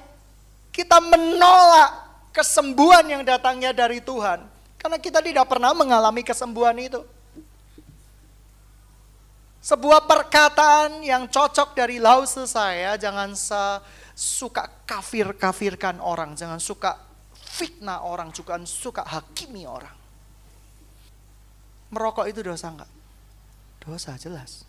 kita 0.72 0.96
menolak 0.96 2.08
kesembuhan 2.32 3.04
yang 3.04 3.20
datangnya 3.20 3.76
dari 3.76 4.00
Tuhan. 4.00 4.48
Karena 4.80 4.96
kita 4.96 5.20
tidak 5.20 5.44
pernah 5.44 5.76
mengalami 5.76 6.24
kesembuhan 6.24 6.74
itu. 6.80 7.04
Sebuah 9.62 10.10
perkataan 10.10 11.06
yang 11.06 11.30
cocok 11.30 11.78
dari 11.78 12.02
lause 12.02 12.50
saya, 12.50 12.98
jangan 12.98 13.30
suka 14.10 14.66
kafir-kafirkan 14.82 16.02
orang, 16.02 16.34
jangan 16.34 16.58
suka 16.58 16.98
fitnah 17.30 18.02
orang, 18.02 18.34
jangan 18.34 18.66
suka 18.66 19.06
hakimi 19.06 19.62
orang. 19.62 19.94
Merokok 21.94 22.26
itu 22.26 22.42
dosa 22.42 22.74
enggak? 22.74 22.90
Dosa 23.78 24.18
jelas. 24.18 24.66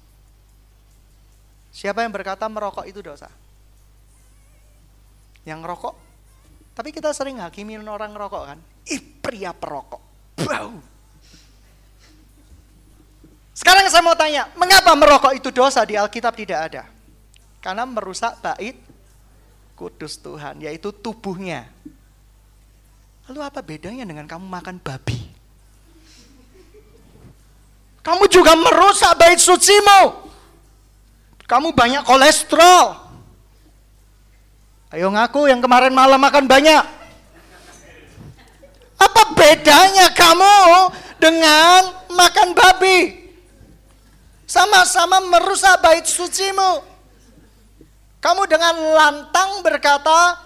Siapa 1.73 2.05
yang 2.05 2.13
berkata 2.13 2.45
merokok 2.45 2.85
itu 2.85 3.01
dosa? 3.01 3.33
Yang 5.41 5.59
rokok? 5.73 5.95
Tapi 6.77 6.93
kita 6.93 7.09
sering 7.17 7.41
hakimin 7.41 7.81
orang 7.89 8.13
rokok 8.13 8.45
kan? 8.45 8.59
Ih 8.93 9.01
pria 9.01 9.57
perokok. 9.57 10.01
Bau. 10.37 10.92
Sekarang 13.53 13.85
saya 13.85 14.01
mau 14.01 14.17
tanya, 14.17 14.49
mengapa 14.57 14.97
merokok 14.97 15.37
itu 15.37 15.53
dosa 15.53 15.85
di 15.85 15.93
Alkitab 15.93 16.33
tidak 16.33 16.59
ada? 16.73 16.83
Karena 17.61 17.85
merusak 17.85 18.41
bait 18.41 18.75
kudus 19.77 20.17
Tuhan, 20.17 20.57
yaitu 20.57 20.89
tubuhnya. 20.89 21.69
Lalu 23.29 23.39
apa 23.45 23.61
bedanya 23.61 24.03
dengan 24.03 24.25
kamu 24.25 24.45
makan 24.49 24.81
babi? 24.81 25.21
Kamu 28.03 28.27
juga 28.27 28.57
merusak 28.57 29.15
bait 29.15 29.39
sucimu. 29.39 30.27
Kamu 31.47 31.71
banyak 31.71 32.03
kolesterol. 32.03 32.99
Ayo 34.91 35.07
ngaku 35.13 35.47
yang 35.47 35.63
kemarin 35.63 35.93
malam 35.95 36.19
makan 36.19 36.49
banyak. 36.49 36.83
Apa 38.99 39.21
bedanya 39.37 40.11
kamu 40.11 40.57
dengan 41.21 41.79
makan 42.11 42.51
babi? 42.51 43.22
Sama-sama 44.53 45.17
merusak 45.17 45.81
bait 45.81 46.05
sucimu. 46.05 46.85
Kamu 48.21 48.45
dengan 48.45 48.77
lantang 48.77 49.65
berkata, 49.65 50.37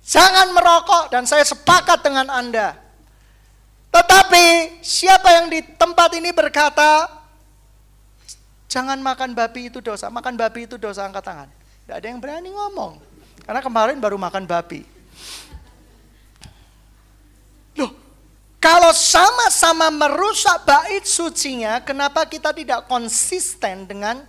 jangan 0.00 0.56
merokok 0.56 1.12
dan 1.12 1.28
saya 1.28 1.44
sepakat 1.44 2.00
dengan 2.00 2.32
Anda. 2.32 2.80
Tetapi 3.92 4.80
siapa 4.80 5.36
yang 5.36 5.52
di 5.52 5.60
tempat 5.76 6.16
ini 6.16 6.32
berkata, 6.32 7.12
jangan 8.72 8.96
makan 9.04 9.36
babi 9.36 9.68
itu 9.68 9.84
dosa, 9.84 10.08
makan 10.08 10.32
babi 10.32 10.64
itu 10.64 10.80
dosa 10.80 11.04
angkat 11.04 11.20
tangan. 11.20 11.48
Tidak 11.84 11.92
ada 12.00 12.06
yang 12.08 12.24
berani 12.24 12.48
ngomong. 12.56 12.96
Karena 13.44 13.60
kemarin 13.60 14.00
baru 14.00 14.16
makan 14.16 14.48
babi. 14.48 14.80
Loh, 17.76 17.92
kalau 18.62 18.94
sama-sama 18.94 19.90
merusak 19.90 20.62
bait 20.62 21.02
sucinya, 21.02 21.82
kenapa 21.82 22.22
kita 22.30 22.54
tidak 22.54 22.86
konsisten 22.86 23.90
dengan 23.90 24.22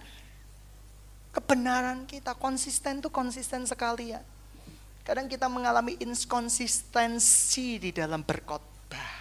kebenaran 1.30 2.10
kita? 2.10 2.34
Konsisten 2.34 2.98
itu 2.98 3.14
konsisten 3.14 3.70
sekali 3.70 4.10
ya. 4.10 4.26
Kadang 5.06 5.30
kita 5.30 5.46
mengalami 5.46 6.02
inkonsistensi 6.02 7.78
di 7.78 7.94
dalam 7.94 8.26
berkhotbah. 8.26 9.14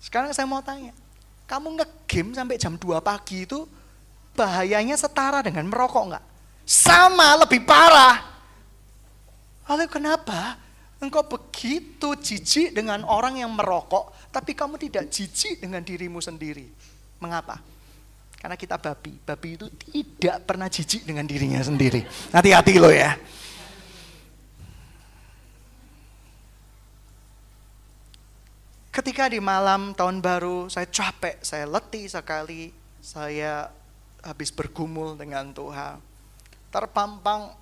Sekarang 0.00 0.32
saya 0.32 0.48
mau 0.48 0.64
tanya, 0.64 0.96
kamu 1.44 1.76
nge-game 1.76 2.32
sampai 2.32 2.56
jam 2.56 2.72
2 2.80 3.04
pagi 3.04 3.44
itu 3.44 3.68
bahayanya 4.32 4.96
setara 4.96 5.44
dengan 5.44 5.68
merokok 5.68 6.16
nggak? 6.16 6.24
Sama, 6.64 7.44
lebih 7.44 7.68
parah. 7.68 8.24
Lalu 9.68 9.84
kenapa 9.92 10.56
engkau 10.98 11.22
begitu 11.26 12.14
jijik 12.18 12.74
dengan 12.74 13.06
orang 13.06 13.38
yang 13.38 13.54
merokok, 13.54 14.10
tapi 14.34 14.54
kamu 14.54 14.78
tidak 14.78 15.10
jijik 15.10 15.62
dengan 15.62 15.82
dirimu 15.82 16.18
sendiri? 16.18 16.66
Mengapa? 17.22 17.62
Karena 18.38 18.54
kita 18.54 18.78
babi. 18.78 19.18
Babi 19.18 19.48
itu 19.58 19.66
tidak 19.90 20.46
pernah 20.46 20.70
jijik 20.70 21.02
dengan 21.02 21.26
dirinya 21.26 21.58
sendiri. 21.58 22.06
Hati-hati 22.30 22.74
loh 22.78 22.94
ya. 22.94 23.18
Ketika 28.94 29.30
di 29.30 29.38
malam 29.38 29.94
tahun 29.94 30.18
baru 30.18 30.66
saya 30.66 30.90
capek, 30.90 31.38
saya 31.42 31.70
letih 31.70 32.10
sekali, 32.10 32.74
saya 32.98 33.70
habis 34.26 34.50
bergumul 34.50 35.14
dengan 35.14 35.54
Tuhan. 35.54 36.02
Terpampang 36.74 37.54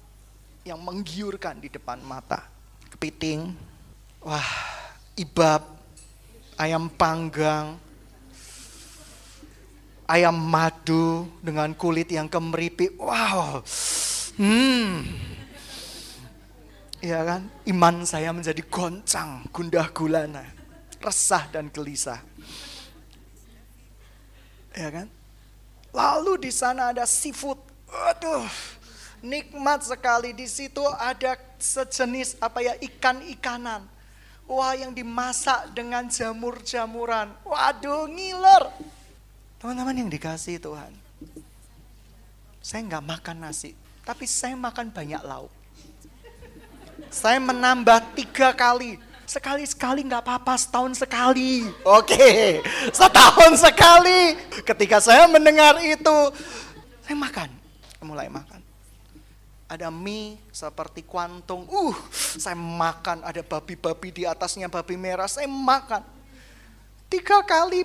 yang 0.64 0.80
menggiurkan 0.80 1.60
di 1.60 1.68
depan 1.68 2.00
mata. 2.00 2.55
Kepiting, 2.92 3.54
wah 4.22 4.50
ibab, 5.18 5.62
ayam 6.60 6.86
panggang, 6.92 7.80
ayam 10.06 10.36
madu 10.36 11.26
dengan 11.42 11.74
kulit 11.74 12.12
yang 12.12 12.30
kemeripik. 12.30 12.94
Wow, 12.98 13.64
hmm, 14.38 15.06
ya 17.02 17.20
kan? 17.24 17.48
Iman 17.66 18.06
saya 18.06 18.30
menjadi 18.30 18.62
goncang, 18.66 19.46
gundah 19.50 19.90
gulana 19.90 20.56
resah 21.06 21.46
dan 21.54 21.70
gelisah. 21.70 22.20
Ya 24.74 24.90
kan? 24.92 25.08
Lalu 25.94 26.48
di 26.48 26.52
sana 26.52 26.92
ada 26.92 27.06
seafood. 27.08 27.56
Aduh, 27.86 28.44
nikmat 29.22 29.86
sekali 29.86 30.34
di 30.36 30.44
situ 30.50 30.82
ada 30.98 31.38
sejenis 31.58 32.38
apa 32.38 32.62
ya 32.62 32.74
ikan-ikanan. 32.78 33.84
Wah 34.46 34.78
yang 34.78 34.94
dimasak 34.94 35.74
dengan 35.74 36.06
jamur-jamuran. 36.06 37.34
Waduh 37.42 38.06
ngiler. 38.06 38.70
Teman-teman 39.58 40.06
yang 40.06 40.10
dikasih 40.10 40.62
Tuhan. 40.62 40.92
Saya 42.62 42.80
nggak 42.86 43.04
makan 43.04 43.36
nasi, 43.46 43.74
tapi 44.02 44.26
saya 44.26 44.54
makan 44.58 44.90
banyak 44.90 45.22
lauk. 45.22 45.50
Saya 47.10 47.38
menambah 47.38 48.18
tiga 48.18 48.50
kali 48.50 48.98
Sekali-sekali 49.26 50.06
nggak 50.06 50.22
apa-apa, 50.22 50.54
setahun 50.54 51.02
sekali. 51.02 51.66
Oke, 51.82 52.62
setahun 52.94 53.58
sekali. 53.58 54.38
Ketika 54.62 55.02
saya 55.02 55.26
mendengar 55.26 55.82
itu, 55.82 56.30
saya 57.02 57.18
makan, 57.18 57.50
mulai 58.06 58.30
makan. 58.30 58.62
Ada 59.66 59.90
mie 59.90 60.38
seperti 60.54 61.02
kuantung, 61.02 61.66
uh, 61.66 61.96
saya 62.14 62.54
makan. 62.54 63.26
Ada 63.26 63.42
babi-babi 63.42 64.14
di 64.14 64.22
atasnya, 64.22 64.70
babi 64.70 64.94
merah, 64.94 65.26
saya 65.26 65.50
makan. 65.50 66.06
Tiga 67.10 67.42
kali, 67.42 67.82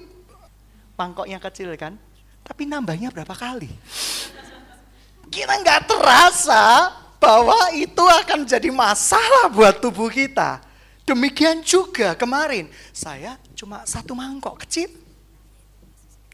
mangkoknya 0.94 1.41
kecil 1.41 1.74
kan, 1.78 1.98
tapi 2.46 2.70
nambahnya 2.70 3.10
berapa 3.10 3.34
kali? 3.34 3.70
Kita 5.34 5.58
nggak 5.58 5.89
terasa 5.89 6.94
bahwa 7.17 7.74
itu 7.74 8.02
akan 8.02 8.46
jadi 8.46 8.70
masalah 8.70 9.50
buat 9.50 9.78
tubuh 9.82 10.10
kita. 10.10 10.62
Demikian 11.06 11.65
juga 11.65 12.13
kemarin, 12.13 12.70
saya 12.94 13.41
cuma 13.58 13.82
satu 13.89 14.13
mangkok 14.13 14.62
kecil. 14.65 14.89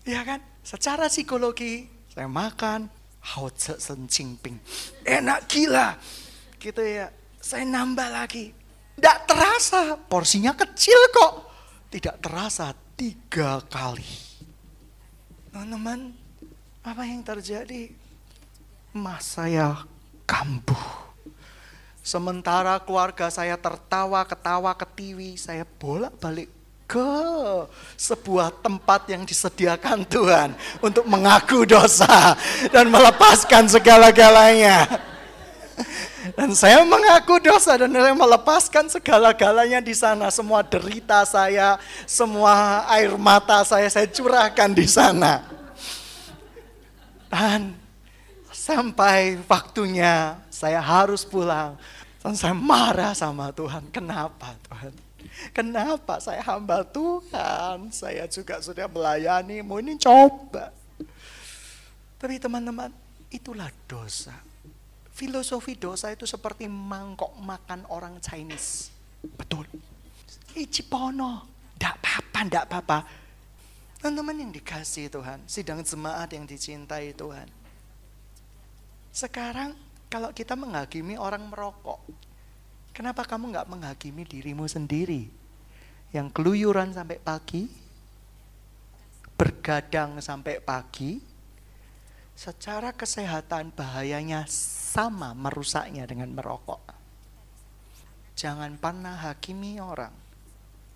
Ya 0.04 0.24
kan? 0.28 0.44
Secara 0.64 1.08
psikologi, 1.08 1.88
saya 2.12 2.28
makan, 2.28 2.92
haoce 3.34 3.76
ping. 4.40 4.58
Enak 5.04 5.48
gila. 5.50 5.98
Gitu 6.60 6.82
ya. 6.82 7.12
Saya 7.42 7.64
nambah 7.68 8.10
lagi. 8.12 8.52
Tidak 8.98 9.18
terasa, 9.30 9.94
porsinya 10.10 10.58
kecil 10.58 10.98
kok. 11.14 11.34
Tidak 11.94 12.18
terasa 12.18 12.74
tiga 12.98 13.62
kali. 13.70 14.10
Teman-teman, 15.54 16.12
apa 16.82 17.02
yang 17.06 17.22
terjadi? 17.22 17.94
Mas 18.98 19.38
saya 19.38 19.86
kambuh 20.26 21.08
Sementara 22.08 22.80
keluarga 22.80 23.28
saya 23.28 23.60
tertawa, 23.60 24.24
ketawa, 24.24 24.72
ketiwi, 24.72 25.36
saya 25.36 25.68
bolak-balik 25.68 26.48
ke 26.88 27.12
sebuah 28.00 28.64
tempat 28.64 29.12
yang 29.12 29.28
disediakan 29.28 30.08
Tuhan 30.08 30.56
untuk 30.80 31.04
mengaku 31.04 31.68
dosa 31.68 32.34
dan 32.72 32.88
melepaskan 32.88 33.68
segala-galanya. 33.68 34.88
Dan 36.34 36.56
saya 36.56 36.84
mengaku 36.84 37.40
dosa 37.44 37.76
dan 37.78 37.92
saya 37.92 38.16
melepaskan 38.16 38.88
segala-galanya 38.88 39.84
di 39.84 39.94
sana. 39.94 40.32
Semua 40.32 40.64
derita 40.64 41.24
saya, 41.28 41.78
semua 42.08 42.88
air 42.90 43.14
mata 43.20 43.62
saya, 43.68 43.88
saya 43.92 44.08
curahkan 44.08 44.72
di 44.72 44.88
sana. 44.88 45.44
Dan 47.28 47.76
sampai 48.50 49.40
waktunya 49.48 50.40
saya 50.48 50.80
harus 50.80 51.28
pulang 51.28 51.76
dan 52.24 52.34
saya 52.36 52.56
marah 52.56 53.16
sama 53.16 53.52
Tuhan. 53.56 53.88
Kenapa 53.92 54.56
Tuhan? 54.68 55.07
Kenapa 55.56 56.20
saya 56.20 56.42
hamba 56.44 56.84
Tuhan? 56.86 57.92
Saya 57.94 58.26
juga 58.28 58.60
sudah 58.60 58.86
melayani, 58.90 59.62
mau 59.62 59.78
ini 59.78 59.98
coba. 59.98 60.74
Tapi 62.18 62.42
teman-teman, 62.42 62.90
itulah 63.30 63.70
dosa. 63.86 64.34
Filosofi 65.14 65.74
dosa 65.74 66.14
itu 66.14 66.30
seperti 66.30 66.70
mangkok 66.70 67.34
makan 67.42 67.86
orang 67.90 68.22
Chinese. 68.22 68.94
Betul. 69.38 69.66
Ichipono. 70.54 71.46
Tidak 71.78 71.94
apa-apa, 71.94 72.40
tidak 72.46 72.64
apa-apa. 72.70 73.00
Teman-teman 74.02 74.46
yang 74.46 74.52
dikasih 74.54 75.10
Tuhan, 75.10 75.42
sidang 75.50 75.82
jemaat 75.82 76.30
yang 76.34 76.46
dicintai 76.46 77.14
Tuhan. 77.18 77.50
Sekarang 79.14 79.74
kalau 80.10 80.30
kita 80.34 80.54
menghakimi 80.54 81.18
orang 81.18 81.50
merokok, 81.50 82.02
kenapa 82.98 83.22
kamu 83.30 83.54
nggak 83.54 83.70
menghakimi 83.70 84.26
dirimu 84.26 84.66
sendiri? 84.66 85.30
Yang 86.10 86.34
keluyuran 86.34 86.98
sampai 86.98 87.22
pagi, 87.22 87.70
bergadang 89.38 90.18
sampai 90.18 90.58
pagi, 90.58 91.22
secara 92.34 92.90
kesehatan 92.98 93.70
bahayanya 93.70 94.50
sama 94.50 95.38
merusaknya 95.38 96.10
dengan 96.10 96.34
merokok. 96.34 96.82
Jangan 98.34 98.82
pernah 98.82 99.14
hakimi 99.30 99.78
orang 99.78 100.14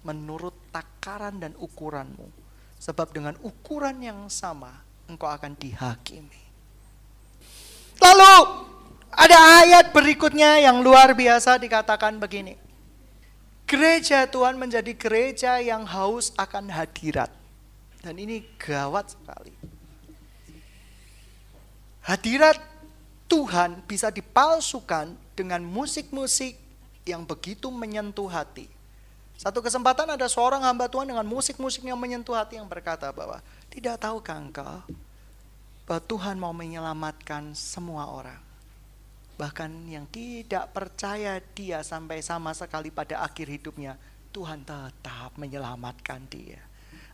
menurut 0.01 0.73
takaran 0.73 1.37
dan 1.37 1.53
ukuranmu. 1.53 2.41
Sebab 2.81 3.13
dengan 3.13 3.37
ukuran 3.45 4.01
yang 4.01 4.25
sama, 4.25 4.73
engkau 5.05 5.29
akan 5.29 5.53
dihakimi. 5.53 6.41
Lalu, 8.01 8.33
ada 9.11 9.37
ayat 9.63 9.91
berikutnya 9.91 10.63
yang 10.63 10.79
luar 10.79 11.11
biasa 11.11 11.59
dikatakan 11.59 12.15
begini. 12.15 12.55
Gereja 13.67 14.27
Tuhan 14.27 14.59
menjadi 14.59 14.91
gereja 14.95 15.59
yang 15.63 15.87
haus 15.87 16.35
akan 16.35 16.67
hadirat. 16.71 17.31
Dan 18.03 18.17
ini 18.19 18.43
gawat 18.59 19.15
sekali. 19.15 19.53
Hadirat 22.01 22.57
Tuhan 23.29 23.85
bisa 23.87 24.11
dipalsukan 24.11 25.13
dengan 25.37 25.63
musik-musik 25.63 26.57
yang 27.07 27.23
begitu 27.23 27.71
menyentuh 27.71 28.27
hati. 28.27 28.67
Satu 29.37 29.63
kesempatan 29.63 30.05
ada 30.05 30.27
seorang 30.27 30.61
hamba 30.61 30.91
Tuhan 30.91 31.09
dengan 31.09 31.25
musik-musik 31.25 31.81
yang 31.81 31.97
menyentuh 31.97 32.35
hati 32.35 32.59
yang 32.59 32.67
berkata 32.67 33.09
bahwa 33.09 33.39
tidak 33.71 33.97
tahukah 34.01 34.37
engkau 34.37 34.83
bahwa 35.87 36.01
Tuhan 36.05 36.35
mau 36.37 36.53
menyelamatkan 36.53 37.55
semua 37.57 38.05
orang. 38.05 38.50
Bahkan 39.41 39.89
yang 39.89 40.05
tidak 40.13 40.69
percaya 40.69 41.41
dia 41.57 41.81
sampai 41.81 42.21
sama 42.21 42.53
sekali 42.53 42.93
pada 42.93 43.25
akhir 43.25 43.49
hidupnya, 43.49 43.97
Tuhan 44.29 44.61
tetap 44.61 45.33
menyelamatkan 45.33 46.29
dia. 46.29 46.61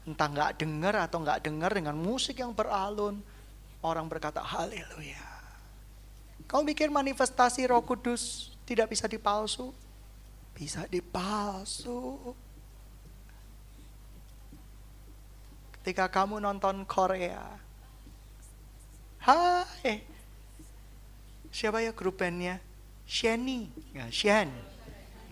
Entah 0.03 0.27
nggak 0.27 0.59
dengar 0.59 1.07
atau 1.07 1.23
nggak 1.23 1.47
dengar 1.47 1.71
dengan 1.71 1.95
musik 1.95 2.43
yang 2.43 2.51
beralun, 2.51 3.23
orang 3.79 4.11
berkata 4.11 4.43
haleluya. 4.43 5.23
Kau 6.51 6.67
mikir 6.67 6.91
manifestasi 6.91 7.63
roh 7.71 7.79
kudus 7.87 8.51
tidak 8.67 8.91
bisa 8.91 9.07
dipalsu? 9.07 9.71
Bisa 10.51 10.83
dipalsu. 10.91 12.35
Ketika 15.79 16.11
kamu 16.11 16.43
nonton 16.43 16.83
Korea, 16.83 17.55
hai, 19.23 20.16
siapa 21.57 21.81
ya 21.81 21.89
grup 21.89 22.21
bandnya? 22.21 22.61
Shani, 23.09 23.65
ya, 23.89 24.05
Shen. 24.13 24.53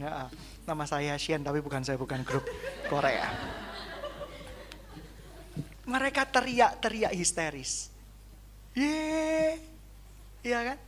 Ya, 0.02 0.26
nama 0.66 0.90
saya 0.90 1.14
Shen 1.22 1.46
tapi 1.46 1.62
bukan 1.62 1.86
saya 1.86 2.02
bukan 2.02 2.26
grup 2.26 2.42
Korea. 2.90 3.30
Mereka 5.86 6.26
teriak-teriak 6.26 7.14
histeris. 7.14 7.94
Ye, 8.74 9.62
iya 10.42 10.74
kan? 10.74 10.80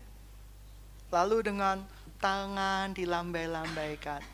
Lalu 1.13 1.53
dengan 1.53 1.85
tangan 2.17 2.97
dilambai-lambaikan. 2.97 4.25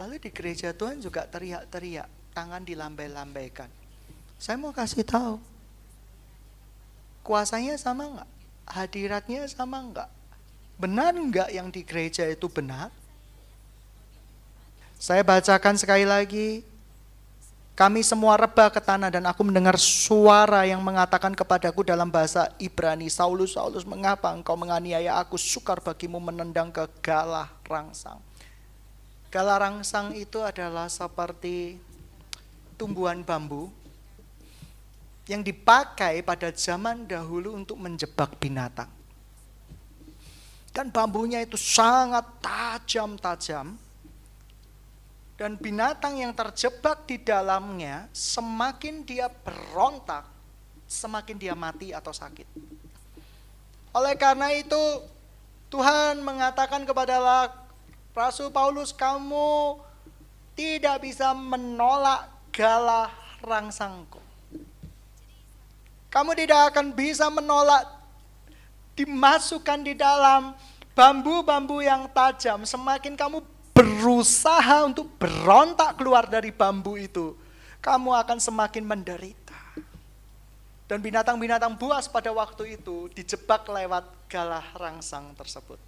Lalu 0.00 0.16
di 0.16 0.32
gereja 0.32 0.72
Tuhan 0.72 1.04
juga 1.04 1.28
teriak-teriak, 1.28 2.08
tangan 2.32 2.64
dilambai-lambaikan. 2.64 3.68
Saya 4.40 4.56
mau 4.56 4.72
kasih 4.72 5.04
tahu, 5.04 5.36
kuasanya 7.20 7.76
sama 7.76 8.08
enggak? 8.08 8.30
Hadiratnya 8.64 9.44
sama 9.46 9.78
enggak? 9.84 10.21
Benar 10.80 11.14
enggak 11.14 11.48
yang 11.52 11.68
di 11.68 11.82
gereja 11.82 12.26
itu 12.28 12.48
benar? 12.48 12.92
Saya 15.02 15.26
bacakan 15.26 15.74
sekali 15.74 16.06
lagi, 16.06 16.62
kami 17.72 18.04
semua 18.06 18.38
rebah 18.38 18.70
ke 18.70 18.78
tanah 18.78 19.10
dan 19.10 19.24
aku 19.26 19.42
mendengar 19.42 19.74
suara 19.74 20.62
yang 20.62 20.84
mengatakan 20.84 21.34
kepadaku 21.34 21.82
dalam 21.82 22.06
bahasa 22.06 22.52
Ibrani, 22.60 23.10
Saulus, 23.10 23.58
Saulus, 23.58 23.82
mengapa 23.82 24.30
engkau 24.30 24.54
menganiaya 24.54 25.18
aku? 25.18 25.34
Sukar 25.34 25.82
bagimu 25.82 26.22
menendang 26.22 26.70
ke 26.70 26.86
galah 27.02 27.50
rangsang. 27.66 28.22
Galah 29.32 29.58
rangsang 29.58 30.14
itu 30.14 30.38
adalah 30.44 30.86
seperti 30.86 31.80
tumbuhan 32.78 33.24
bambu 33.24 33.72
yang 35.26 35.40
dipakai 35.40 36.20
pada 36.20 36.52
zaman 36.52 37.08
dahulu 37.08 37.56
untuk 37.56 37.80
menjebak 37.80 38.36
binatang. 38.36 39.01
Dan 40.72 40.88
bambunya 40.88 41.44
itu 41.44 41.60
sangat 41.60 42.24
tajam-tajam 42.40 43.76
dan 45.42 45.58
binatang 45.58 46.22
yang 46.22 46.30
terjebak 46.30 47.02
di 47.02 47.18
dalamnya, 47.18 48.06
semakin 48.14 49.02
dia 49.02 49.26
berontak, 49.26 50.22
semakin 50.86 51.34
dia 51.34 51.56
mati 51.56 51.90
atau 51.90 52.14
sakit. 52.14 52.46
Oleh 53.90 54.14
karena 54.14 54.54
itu, 54.54 55.02
Tuhan 55.66 56.22
mengatakan 56.22 56.86
kepada 56.86 57.48
Rasul 58.14 58.54
Paulus, 58.54 58.94
kamu 58.94 59.82
tidak 60.54 61.02
bisa 61.02 61.34
menolak 61.34 62.28
galah 62.54 63.10
rangsangku. 63.42 64.22
Kamu 66.12 66.36
tidak 66.36 66.70
akan 66.70 66.92
bisa 66.94 67.32
menolak 67.32 68.01
dimasukkan 68.96 69.80
di 69.84 69.94
dalam 69.96 70.52
bambu-bambu 70.92 71.80
yang 71.80 72.08
tajam. 72.12 72.64
Semakin 72.68 73.16
kamu 73.16 73.40
berusaha 73.72 74.84
untuk 74.84 75.08
berontak 75.16 75.96
keluar 75.96 76.28
dari 76.28 76.52
bambu 76.52 77.00
itu, 77.00 77.34
kamu 77.80 78.12
akan 78.12 78.38
semakin 78.38 78.84
menderita. 78.84 79.58
Dan 80.86 81.00
binatang-binatang 81.00 81.72
buas 81.80 82.04
pada 82.04 82.28
waktu 82.36 82.76
itu 82.76 83.08
dijebak 83.16 83.64
lewat 83.64 84.04
galah 84.28 84.64
rangsang 84.76 85.32
tersebut. 85.32 85.80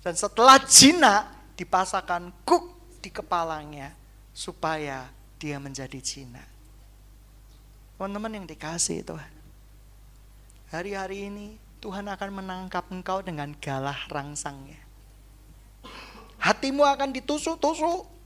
Dan 0.00 0.16
setelah 0.16 0.56
jinak 0.64 1.28
dipasangkan 1.60 2.32
kuk 2.46 2.72
di 3.04 3.12
kepalanya 3.12 3.92
supaya 4.32 5.12
dia 5.36 5.60
menjadi 5.60 6.00
jinak. 6.00 6.48
Teman-teman 7.96 8.32
yang 8.32 8.46
dikasih 8.48 9.04
Tuhan. 9.04 9.32
Hari-hari 10.72 11.28
ini 11.28 11.56
Tuhan 11.80 12.08
akan 12.08 12.30
menangkap 12.32 12.88
engkau 12.88 13.20
dengan 13.20 13.52
galah 13.60 13.96
rangsangnya. 14.08 14.80
Hatimu 16.40 16.84
akan 16.84 17.12
ditusuk-tusuk. 17.16 18.16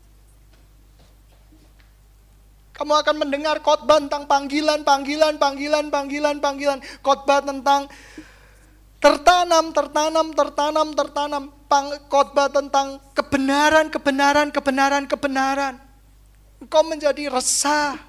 Kamu 2.81 2.97
akan 2.97 3.17
mendengar 3.21 3.61
khotbah 3.61 4.01
tentang 4.01 4.25
panggilan, 4.25 4.81
panggilan, 4.89 5.37
panggilan, 5.37 5.93
panggilan, 5.93 6.37
panggilan. 6.41 6.79
Khotbah 7.05 7.45
tentang 7.45 7.93
tertanam, 8.97 9.73
tertanam, 9.77 10.27
tertanam, 10.33 10.89
tertanam. 10.97 11.45
Khotbah 12.09 12.49
tentang 12.49 12.99
kebenaran, 13.13 13.93
kebenaran, 13.93 14.49
kebenaran, 14.49 15.05
kebenaran. 15.05 15.75
Engkau 16.61 16.83
menjadi 16.89 17.29
resah. 17.29 18.01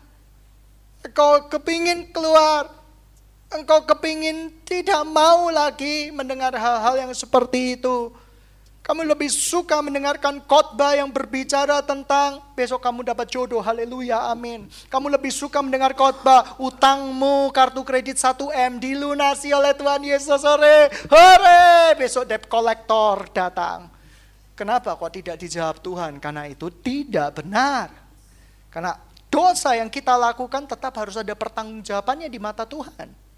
Engkau 1.03 1.51
kepingin 1.51 2.09
keluar. 2.15 2.80
Engkau 3.51 3.83
kepingin 3.83 4.47
tidak 4.63 5.03
mau 5.03 5.51
lagi 5.51 6.07
mendengar 6.15 6.55
hal-hal 6.55 7.03
yang 7.03 7.11
seperti 7.11 7.75
itu. 7.75 8.15
Kamu 8.81 9.05
lebih 9.05 9.29
suka 9.29 9.77
mendengarkan 9.83 10.41
khotbah 10.47 10.97
yang 10.97 11.11
berbicara 11.11 11.85
tentang 11.85 12.41
besok 12.57 12.81
kamu 12.81 13.05
dapat 13.05 13.29
jodoh, 13.29 13.61
haleluya, 13.61 14.31
amin. 14.33 14.65
Kamu 14.89 15.05
lebih 15.11 15.29
suka 15.29 15.61
mendengar 15.61 15.93
khotbah 15.93 16.57
utangmu 16.57 17.53
kartu 17.53 17.85
kredit 17.85 18.17
1M 18.17 18.81
dilunasi 18.81 19.53
oleh 19.53 19.77
Tuhan 19.77 20.01
Yesus 20.01 20.41
sore, 20.41 20.89
hore, 21.11 21.93
besok 21.99 22.25
debt 22.25 22.49
collector 22.49 23.29
datang. 23.29 23.91
Kenapa 24.57 24.97
kok 24.97 25.13
tidak 25.13 25.37
dijawab 25.37 25.77
Tuhan? 25.83 26.17
Karena 26.17 26.47
itu 26.49 26.71
tidak 26.71 27.43
benar. 27.43 27.93
Karena 28.73 28.97
dosa 29.29 29.77
yang 29.77 29.93
kita 29.93 30.17
lakukan 30.17 30.65
tetap 30.65 30.95
harus 30.97 31.19
ada 31.19 31.35
pertanggungjawabannya 31.37 32.31
di 32.31 32.39
mata 32.41 32.65
Tuhan. 32.65 33.30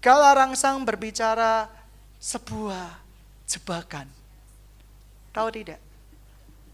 Kala 0.00 0.32
rangsang 0.32 0.80
berbicara 0.82 1.68
sebuah 2.16 2.88
jebakan 3.44 4.08
Tahu 5.30 5.48
tidak? 5.54 5.78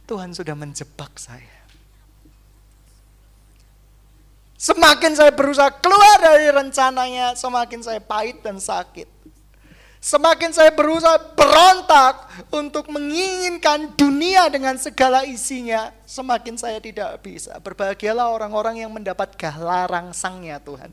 Tuhan 0.08 0.32
sudah 0.32 0.56
menjebak 0.56 1.12
saya. 1.20 1.56
Semakin 4.56 5.12
saya 5.12 5.28
berusaha 5.36 5.68
keluar 5.68 6.16
dari 6.24 6.48
rencananya, 6.48 7.36
semakin 7.36 7.84
saya 7.84 8.00
pahit 8.00 8.40
dan 8.40 8.56
sakit. 8.56 9.04
Semakin 10.00 10.54
saya 10.54 10.72
berusaha 10.72 11.18
berontak 11.36 12.30
untuk 12.48 12.88
menginginkan 12.88 13.92
dunia 13.98 14.48
dengan 14.48 14.80
segala 14.80 15.28
isinya, 15.28 15.92
semakin 16.08 16.56
saya 16.56 16.80
tidak 16.80 17.20
bisa. 17.20 17.60
Berbahagialah 17.60 18.32
orang-orang 18.32 18.80
yang 18.86 18.94
mendapat 18.94 19.36
galarang 19.36 20.16
sangnya 20.16 20.56
Tuhan. 20.62 20.88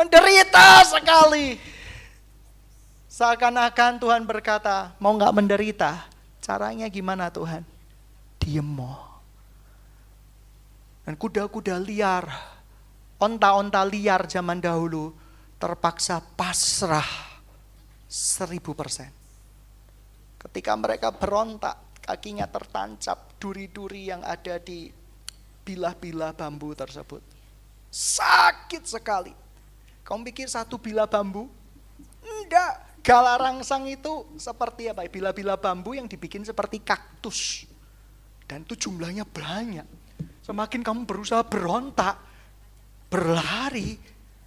Menderita 0.00 0.80
sekali 0.88 1.60
Seakan-akan 3.20 4.00
Tuhan 4.00 4.24
berkata, 4.24 4.96
mau 4.96 5.12
nggak 5.12 5.34
menderita? 5.36 6.08
Caranya 6.40 6.88
gimana 6.88 7.28
Tuhan? 7.28 7.66
Diem 8.40 8.64
mau. 8.64 9.20
Dan 11.04 11.20
kuda-kuda 11.20 11.76
liar, 11.76 12.24
onta-onta 13.20 13.84
liar 13.84 14.24
zaman 14.24 14.62
dahulu 14.62 15.12
terpaksa 15.60 16.22
pasrah 16.32 17.04
seribu 18.08 18.72
persen. 18.72 19.12
Ketika 20.40 20.72
mereka 20.80 21.12
berontak, 21.12 22.00
kakinya 22.00 22.48
tertancap 22.48 23.36
duri-duri 23.36 24.08
yang 24.08 24.24
ada 24.24 24.56
di 24.56 24.88
bilah-bilah 25.66 26.32
bambu 26.32 26.72
tersebut. 26.72 27.20
Sakit 27.92 28.86
sekali. 28.88 29.49
Kamu 30.02 30.26
pikir 30.26 30.48
satu 30.50 30.80
bila 30.80 31.06
bambu? 31.06 31.48
Enggak. 32.20 32.90
Gala 33.00 33.40
rangsang 33.40 33.88
itu 33.88 34.28
seperti 34.36 34.92
apa? 34.92 35.08
Bila-bila 35.08 35.56
bambu 35.56 35.96
yang 35.96 36.04
dibikin 36.04 36.44
seperti 36.44 36.84
kaktus. 36.84 37.64
Dan 38.44 38.68
itu 38.68 38.76
jumlahnya 38.76 39.24
banyak. 39.24 39.86
Semakin 40.44 40.84
kamu 40.84 41.08
berusaha 41.08 41.40
berontak, 41.46 42.20
berlari, 43.08 43.96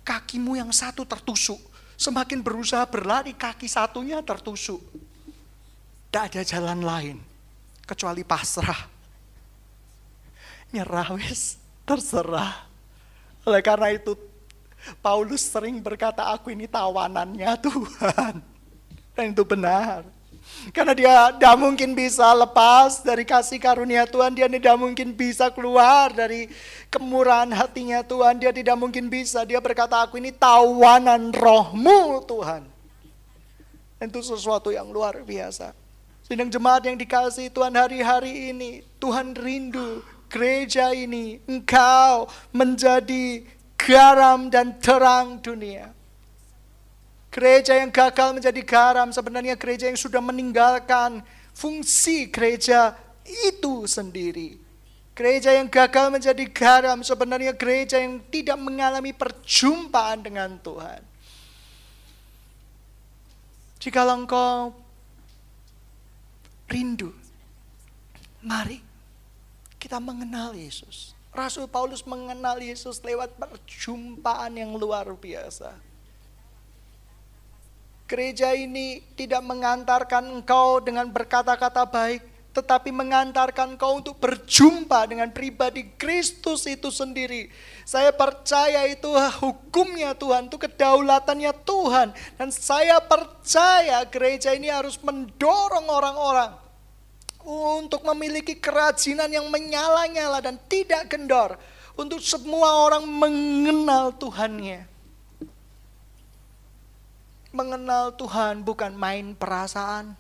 kakimu 0.06 0.60
yang 0.60 0.70
satu 0.70 1.08
tertusuk. 1.08 1.58
Semakin 1.98 2.44
berusaha 2.44 2.84
berlari, 2.86 3.34
kaki 3.34 3.66
satunya 3.66 4.22
tertusuk. 4.22 4.84
Tidak 6.12 6.24
ada 6.30 6.42
jalan 6.46 6.84
lain 6.84 7.18
kecuali 7.88 8.22
pasrah. 8.22 8.86
Nyerah 10.76 11.10
wis, 11.18 11.58
terserah. 11.88 12.70
Oleh 13.48 13.62
karena 13.66 13.90
itu 13.94 14.14
Paulus 15.00 15.48
sering 15.48 15.80
berkata 15.80 16.28
aku 16.28 16.52
ini 16.52 16.68
tawanannya 16.68 17.52
Tuhan. 17.60 18.34
Dan 19.16 19.26
itu 19.32 19.44
benar. 19.48 20.04
Karena 20.76 20.92
dia 20.92 21.32
tidak 21.32 21.56
mungkin 21.56 21.96
bisa 21.96 22.28
lepas 22.36 23.00
dari 23.00 23.24
kasih 23.24 23.60
karunia 23.64 24.04
Tuhan. 24.04 24.36
Dia 24.36 24.52
tidak 24.52 24.76
mungkin 24.76 25.16
bisa 25.16 25.48
keluar 25.48 26.12
dari 26.12 26.52
kemurahan 26.92 27.48
hatinya 27.56 28.04
Tuhan. 28.04 28.44
Dia 28.44 28.52
tidak 28.52 28.76
mungkin 28.76 29.08
bisa. 29.08 29.48
Dia 29.48 29.64
berkata 29.64 30.04
aku 30.04 30.20
ini 30.20 30.36
tawanan 30.36 31.32
rohmu 31.32 32.28
Tuhan. 32.28 32.68
Itu 34.04 34.20
sesuatu 34.20 34.68
yang 34.76 34.92
luar 34.92 35.24
biasa. 35.24 35.72
Sidang 36.28 36.52
jemaat 36.52 36.84
yang 36.88 37.00
dikasih 37.00 37.52
Tuhan 37.52 37.76
hari-hari 37.76 38.52
ini, 38.52 38.84
Tuhan 39.00 39.36
rindu 39.36 40.04
gereja 40.32 40.92
ini, 40.96 41.40
engkau 41.48 42.32
menjadi 42.56 43.44
garam 43.78 44.48
dan 44.48 44.78
terang 44.80 45.42
dunia. 45.42 45.92
Gereja 47.34 47.82
yang 47.82 47.90
gagal 47.90 48.38
menjadi 48.38 48.62
garam 48.62 49.10
sebenarnya 49.10 49.58
gereja 49.58 49.90
yang 49.90 49.98
sudah 49.98 50.22
meninggalkan 50.22 51.26
fungsi 51.58 52.30
gereja 52.30 52.94
itu 53.26 53.90
sendiri. 53.90 54.62
Gereja 55.14 55.54
yang 55.54 55.70
gagal 55.70 56.10
menjadi 56.10 56.46
garam 56.50 57.02
sebenarnya 57.06 57.54
gereja 57.54 58.02
yang 58.02 58.22
tidak 58.30 58.58
mengalami 58.58 59.14
perjumpaan 59.14 60.26
dengan 60.26 60.58
Tuhan. 60.62 61.02
Jika 63.78 64.02
engkau 64.10 64.74
rindu. 66.72 67.14
Mari 68.44 68.82
kita 69.78 70.02
mengenal 70.02 70.58
Yesus. 70.58 71.14
Rasul 71.34 71.66
Paulus 71.66 72.06
mengenal 72.06 72.62
Yesus 72.62 73.02
lewat 73.02 73.34
perjumpaan 73.42 74.54
yang 74.54 74.78
luar 74.78 75.10
biasa. 75.18 75.74
Gereja 78.06 78.54
ini 78.54 79.02
tidak 79.18 79.42
mengantarkan 79.42 80.30
engkau 80.30 80.78
dengan 80.78 81.10
berkata-kata 81.10 81.90
baik, 81.90 82.22
tetapi 82.54 82.94
mengantarkan 82.94 83.74
engkau 83.74 83.98
untuk 83.98 84.22
berjumpa 84.22 85.10
dengan 85.10 85.34
pribadi 85.34 85.90
Kristus 85.98 86.70
itu 86.70 86.94
sendiri. 86.94 87.50
Saya 87.82 88.14
percaya 88.14 88.86
itu 88.86 89.10
hukumnya 89.42 90.14
Tuhan, 90.14 90.54
itu 90.54 90.62
kedaulatannya 90.62 91.50
Tuhan. 91.66 92.14
Dan 92.38 92.54
saya 92.54 93.02
percaya 93.02 94.06
gereja 94.06 94.54
ini 94.54 94.70
harus 94.70 95.02
mendorong 95.02 95.90
orang-orang 95.90 96.63
untuk 97.46 98.02
memiliki 98.08 98.56
kerajinan 98.56 99.28
yang 99.28 99.48
menyala-nyala 99.52 100.40
dan 100.40 100.56
tidak 100.68 101.12
kendor. 101.12 101.60
Untuk 101.94 102.24
semua 102.26 102.90
orang 102.90 103.06
mengenal 103.06 104.16
Tuhannya. 104.18 104.90
Mengenal 107.54 108.18
Tuhan 108.18 108.66
bukan 108.66 108.98
main 108.98 109.38
perasaan. 109.38 110.18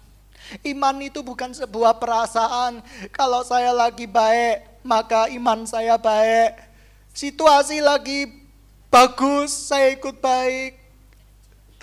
Iman 0.61 1.01
itu 1.01 1.25
bukan 1.25 1.49
sebuah 1.49 1.97
perasaan. 1.97 2.85
Kalau 3.09 3.41
saya 3.41 3.73
lagi 3.73 4.05
baik, 4.05 4.85
maka 4.85 5.31
iman 5.33 5.65
saya 5.65 5.97
baik. 5.97 6.61
Situasi 7.09 7.81
lagi 7.81 8.29
bagus, 8.93 9.49
saya 9.49 9.97
ikut 9.97 10.21
baik. 10.21 10.77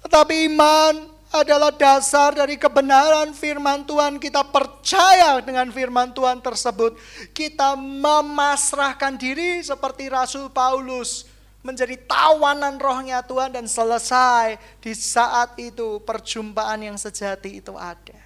Tetapi 0.06 0.34
iman 0.54 1.09
adalah 1.30 1.70
dasar 1.70 2.34
dari 2.34 2.58
kebenaran 2.58 3.30
firman 3.30 3.86
Tuhan. 3.86 4.18
Kita 4.18 4.42
percaya 4.42 5.38
dengan 5.38 5.70
firman 5.70 6.10
Tuhan 6.10 6.42
tersebut. 6.42 6.98
Kita 7.30 7.78
memasrahkan 7.78 9.14
diri 9.14 9.62
seperti 9.62 10.10
Rasul 10.10 10.50
Paulus. 10.50 11.30
Menjadi 11.60 11.94
tawanan 12.08 12.80
rohnya 12.80 13.20
Tuhan 13.20 13.52
dan 13.52 13.68
selesai 13.68 14.56
di 14.80 14.96
saat 14.96 15.54
itu 15.60 16.00
perjumpaan 16.02 16.80
yang 16.82 16.96
sejati 16.96 17.60
itu 17.60 17.76
ada. 17.76 18.16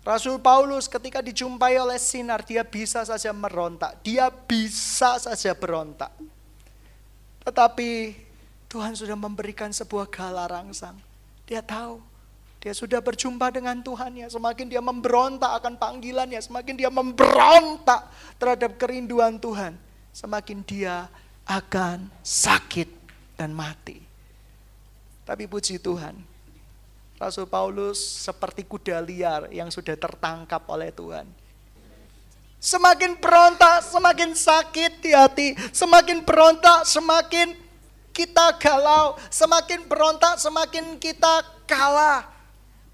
Rasul 0.00 0.40
Paulus 0.40 0.88
ketika 0.88 1.20
dijumpai 1.20 1.76
oleh 1.76 2.00
sinar, 2.00 2.40
dia 2.40 2.64
bisa 2.64 3.04
saja 3.04 3.36
merontak. 3.36 4.00
Dia 4.00 4.32
bisa 4.32 5.20
saja 5.20 5.52
berontak. 5.52 6.08
Tetapi 7.44 8.16
Tuhan 8.70 8.94
sudah 8.94 9.18
memberikan 9.18 9.74
sebuah 9.74 10.06
gala 10.06 10.46
rangsang. 10.46 10.94
Dia 11.42 11.58
tahu, 11.58 11.98
dia 12.62 12.70
sudah 12.70 13.02
berjumpa 13.02 13.50
dengan 13.50 13.82
Tuhan 13.82 14.14
ya. 14.14 14.30
Semakin 14.30 14.70
dia 14.70 14.78
memberontak 14.78 15.58
akan 15.58 15.74
panggilannya, 15.74 16.38
semakin 16.38 16.78
dia 16.78 16.86
memberontak 16.86 18.06
terhadap 18.38 18.78
kerinduan 18.78 19.42
Tuhan, 19.42 19.74
semakin 20.14 20.62
dia 20.62 21.10
akan 21.42 22.06
sakit 22.22 22.86
dan 23.34 23.50
mati. 23.50 23.98
Tapi 25.26 25.50
puji 25.50 25.82
Tuhan, 25.82 26.14
Rasul 27.18 27.50
Paulus 27.50 27.98
seperti 27.98 28.62
kuda 28.62 29.02
liar 29.02 29.50
yang 29.50 29.66
sudah 29.66 29.98
tertangkap 29.98 30.62
oleh 30.70 30.94
Tuhan. 30.94 31.26
Semakin 32.60 33.18
berontak, 33.18 33.82
semakin 33.82 34.30
sakit 34.36 34.92
di 35.02 35.10
hati. 35.16 35.48
Semakin 35.72 36.22
berontak, 36.22 36.84
semakin 36.84 37.69
kita 38.20 38.60
galau, 38.60 39.16
semakin 39.32 39.88
berontak, 39.88 40.36
semakin 40.36 41.00
kita 41.00 41.40
kalah. 41.64 42.28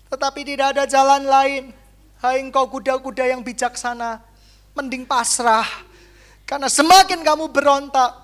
Tetapi 0.07 0.41
tidak 0.47 0.79
ada 0.79 0.85
jalan 0.87 1.27
lain. 1.27 1.75
Hai 2.23 2.39
engkau 2.39 2.71
kuda-kuda 2.71 3.27
yang 3.27 3.43
bijaksana, 3.43 4.23
mending 4.79 5.03
pasrah. 5.03 5.67
Karena 6.47 6.71
semakin 6.71 7.27
kamu 7.27 7.51
berontak, 7.51 8.15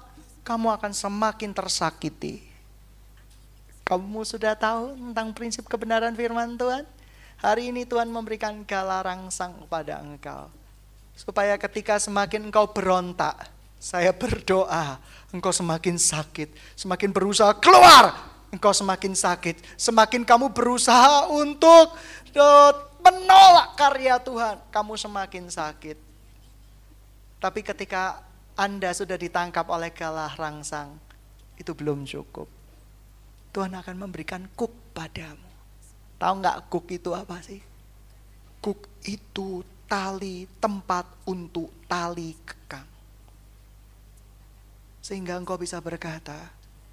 kamu 0.47 0.79
akan 0.79 0.93
semakin 0.95 1.51
tersakiti. 1.51 2.39
Kamu 3.83 4.23
sudah 4.23 4.55
tahu 4.55 4.95
tentang 4.95 5.35
prinsip 5.35 5.67
kebenaran 5.67 6.15
firman 6.15 6.55
Tuhan? 6.55 6.87
Hari 7.43 7.75
ini 7.75 7.83
Tuhan 7.83 8.07
memberikan 8.07 8.63
gala 8.63 9.03
rangsang 9.03 9.67
kepada 9.67 9.99
engkau. 9.99 10.47
Supaya 11.19 11.59
ketika 11.59 11.99
semakin 11.99 12.47
engkau 12.47 12.71
berontak, 12.71 13.51
saya 13.83 14.15
berdoa, 14.15 15.03
engkau 15.35 15.51
semakin 15.51 15.99
sakit, 15.99 16.55
semakin 16.79 17.11
berusaha 17.11 17.51
keluar, 17.59 18.15
engkau 18.55 18.71
semakin 18.71 19.11
sakit, 19.11 19.59
semakin 19.75 20.23
kamu 20.23 20.55
berusaha 20.55 21.27
untuk 21.27 21.99
uh, 22.39 22.73
menolak 23.03 23.75
karya 23.75 24.23
Tuhan, 24.23 24.63
kamu 24.71 24.95
semakin 24.95 25.51
sakit. 25.51 25.99
Tapi 27.43 27.61
ketika 27.67 28.23
Anda 28.55 28.95
sudah 28.95 29.19
ditangkap 29.19 29.67
oleh 29.67 29.91
galah 29.91 30.31
rangsang, 30.39 30.95
itu 31.59 31.75
belum 31.75 32.07
cukup. 32.07 32.47
Tuhan 33.51 33.75
akan 33.75 33.99
memberikan 33.99 34.47
kuk 34.55 34.71
padamu. 34.95 35.51
Tahu 36.23 36.35
nggak 36.39 36.71
kuk 36.71 36.87
itu 36.87 37.11
apa 37.19 37.43
sih? 37.43 37.59
Kuk 38.63 38.87
itu 39.11 39.67
tali 39.91 40.47
tempat 40.63 41.03
untuk 41.27 41.67
tali 41.91 42.39
kekang. 42.47 42.92
Sehingga 45.03 45.35
engkau 45.35 45.59
bisa 45.59 45.83
berkata, 45.83 46.39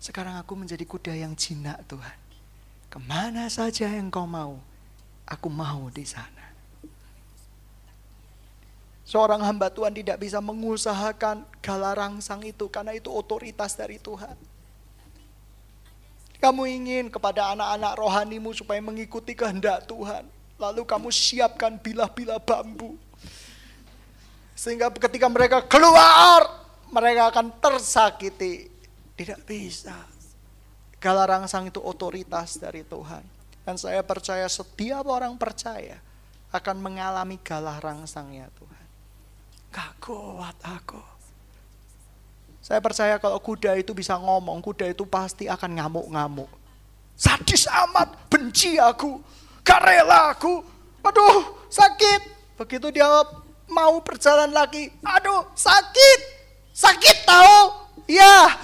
sekarang 0.02 0.42
aku 0.42 0.58
menjadi 0.58 0.82
kuda 0.82 1.14
yang 1.14 1.38
jinak 1.38 1.78
Tuhan. 1.86 2.18
Ke 2.90 2.98
mana 2.98 3.46
saja 3.54 3.86
yang 3.86 4.10
engkau 4.10 4.26
mau, 4.26 4.58
aku 5.30 5.46
mau 5.46 5.94
di 5.94 6.02
sana. 6.10 6.50
Seorang 9.06 9.42
hamba 9.46 9.70
Tuhan 9.70 9.94
tidak 9.94 10.22
bisa 10.22 10.42
mengusahakan 10.42 11.46
galarang 11.62 12.18
sang 12.22 12.42
itu 12.46 12.66
karena 12.70 12.98
itu 12.98 13.14
otoritas 13.14 13.78
dari 13.78 14.02
Tuhan. 14.02 14.38
Kamu 16.38 16.66
ingin 16.66 17.14
kepada 17.14 17.54
anak-anak 17.54 17.94
rohanimu 17.98 18.54
supaya 18.58 18.82
mengikuti 18.82 19.38
kehendak 19.38 19.86
Tuhan. 19.86 20.26
Lalu 20.62 20.82
kamu 20.86 21.10
siapkan 21.10 21.78
bilah-bilah 21.78 22.38
bambu. 22.42 22.98
Sehingga 24.54 24.94
ketika 24.94 25.26
mereka 25.26 25.66
keluar 25.66 26.59
mereka 26.90 27.30
akan 27.34 27.58
tersakiti. 27.62 28.70
Tidak 29.16 29.42
bisa. 29.44 29.96
Galarangsang 31.00 31.72
itu 31.72 31.80
otoritas 31.80 32.60
dari 32.60 32.84
Tuhan. 32.84 33.24
Dan 33.64 33.76
saya 33.76 34.02
percaya 34.02 34.48
setiap 34.50 35.06
orang 35.06 35.36
percaya 35.38 36.02
akan 36.50 36.78
mengalami 36.82 37.38
galah 37.40 37.78
rangsangnya 37.78 38.50
Tuhan. 38.58 38.86
Gak 39.70 39.92
kuat 40.02 40.58
aku. 40.66 41.02
Saya 42.60 42.82
percaya 42.82 43.22
kalau 43.22 43.38
kuda 43.38 43.78
itu 43.78 43.94
bisa 43.94 44.18
ngomong, 44.18 44.60
kuda 44.60 44.90
itu 44.90 45.06
pasti 45.06 45.46
akan 45.46 45.78
ngamuk-ngamuk. 45.80 46.50
Sadis 47.14 47.68
amat, 47.68 48.30
benci 48.32 48.80
aku, 48.80 49.20
gak 49.62 49.82
rela 49.84 50.34
aku. 50.34 50.64
Aduh, 51.06 51.68
sakit. 51.70 52.22
Begitu 52.60 52.92
dia 52.92 53.08
mau 53.70 54.02
berjalan 54.02 54.50
lagi, 54.50 54.92
aduh, 55.04 55.48
sakit. 55.54 56.39
Sakit 56.80 57.18
tahu? 57.28 57.58
Ya. 58.08 58.56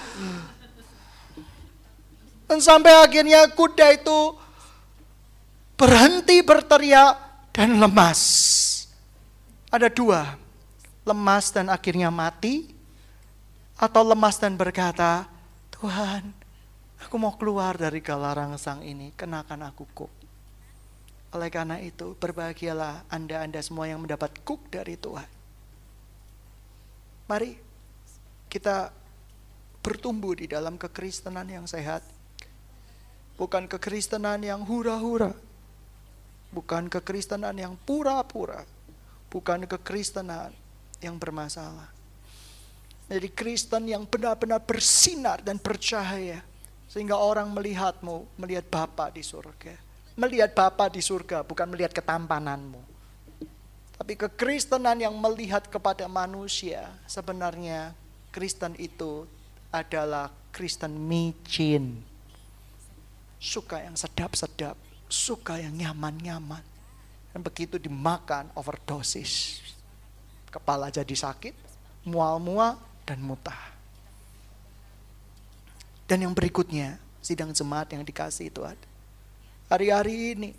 Dan 2.48 2.64
sampai 2.64 2.96
akhirnya 2.96 3.44
kuda 3.52 3.92
itu 3.92 4.32
berhenti 5.76 6.40
berteriak 6.40 7.20
dan 7.52 7.76
lemas. 7.76 8.20
Ada 9.68 9.92
dua, 9.92 10.40
lemas 11.04 11.52
dan 11.52 11.68
akhirnya 11.68 12.08
mati, 12.08 12.72
atau 13.76 14.00
lemas 14.00 14.40
dan 14.40 14.56
berkata, 14.56 15.28
Tuhan, 15.76 16.32
aku 17.02 17.14
mau 17.20 17.36
keluar 17.36 17.76
dari 17.76 18.00
galarang 18.00 18.56
sang 18.56 18.80
ini, 18.80 19.12
kenakan 19.12 19.68
aku 19.68 19.84
kuk. 19.92 20.12
Oleh 21.36 21.52
karena 21.52 21.76
itu, 21.82 22.16
berbahagialah 22.16 23.04
Anda-Anda 23.12 23.60
semua 23.60 23.84
yang 23.84 24.00
mendapat 24.00 24.40
kuk 24.46 24.72
dari 24.72 24.96
Tuhan. 24.96 25.28
Mari 27.26 27.65
kita 28.56 28.88
bertumbuh 29.84 30.32
di 30.32 30.48
dalam 30.48 30.80
kekristenan 30.80 31.44
yang 31.44 31.68
sehat. 31.68 32.00
Bukan 33.36 33.68
kekristenan 33.68 34.40
yang 34.40 34.64
hura-hura. 34.64 35.36
Bukan 36.48 36.88
kekristenan 36.88 37.52
yang 37.52 37.76
pura-pura. 37.76 38.64
Bukan 39.28 39.68
kekristenan 39.68 40.56
yang 41.04 41.20
bermasalah. 41.20 41.92
Jadi 43.06 43.28
Kristen 43.30 43.86
yang 43.86 44.02
benar-benar 44.02 44.58
bersinar 44.64 45.38
dan 45.44 45.62
bercahaya. 45.62 46.42
Sehingga 46.90 47.14
orang 47.14 47.52
melihatmu, 47.52 48.40
melihat 48.40 48.66
Bapa 48.66 49.12
di 49.12 49.22
surga. 49.22 49.76
Melihat 50.16 50.56
Bapa 50.56 50.88
di 50.88 51.04
surga, 51.04 51.44
bukan 51.44 51.70
melihat 51.70 51.92
ketampananmu. 51.92 52.80
Tapi 54.00 54.12
kekristenan 54.16 54.96
yang 54.98 55.14
melihat 55.14 55.68
kepada 55.68 56.08
manusia, 56.08 56.88
sebenarnya 57.06 57.94
Kristen 58.36 58.76
itu 58.76 59.24
adalah 59.72 60.28
Kristen 60.52 60.92
micin. 60.92 62.04
Suka 63.40 63.80
yang 63.80 63.96
sedap-sedap, 63.96 64.76
suka 65.08 65.56
yang 65.56 65.72
nyaman-nyaman. 65.72 66.60
Dan 67.32 67.40
begitu 67.40 67.80
dimakan 67.80 68.52
overdosis. 68.52 69.64
Kepala 70.52 70.92
jadi 70.92 71.16
sakit, 71.16 71.56
mual-mual, 72.04 72.76
dan 73.08 73.24
mutah. 73.24 73.72
Dan 76.04 76.28
yang 76.28 76.36
berikutnya, 76.36 77.00
sidang 77.24 77.56
jemaat 77.56 77.88
yang 77.96 78.04
dikasih 78.04 78.52
Tuhan. 78.52 78.76
Hari-hari 79.72 80.36
ini 80.36 80.50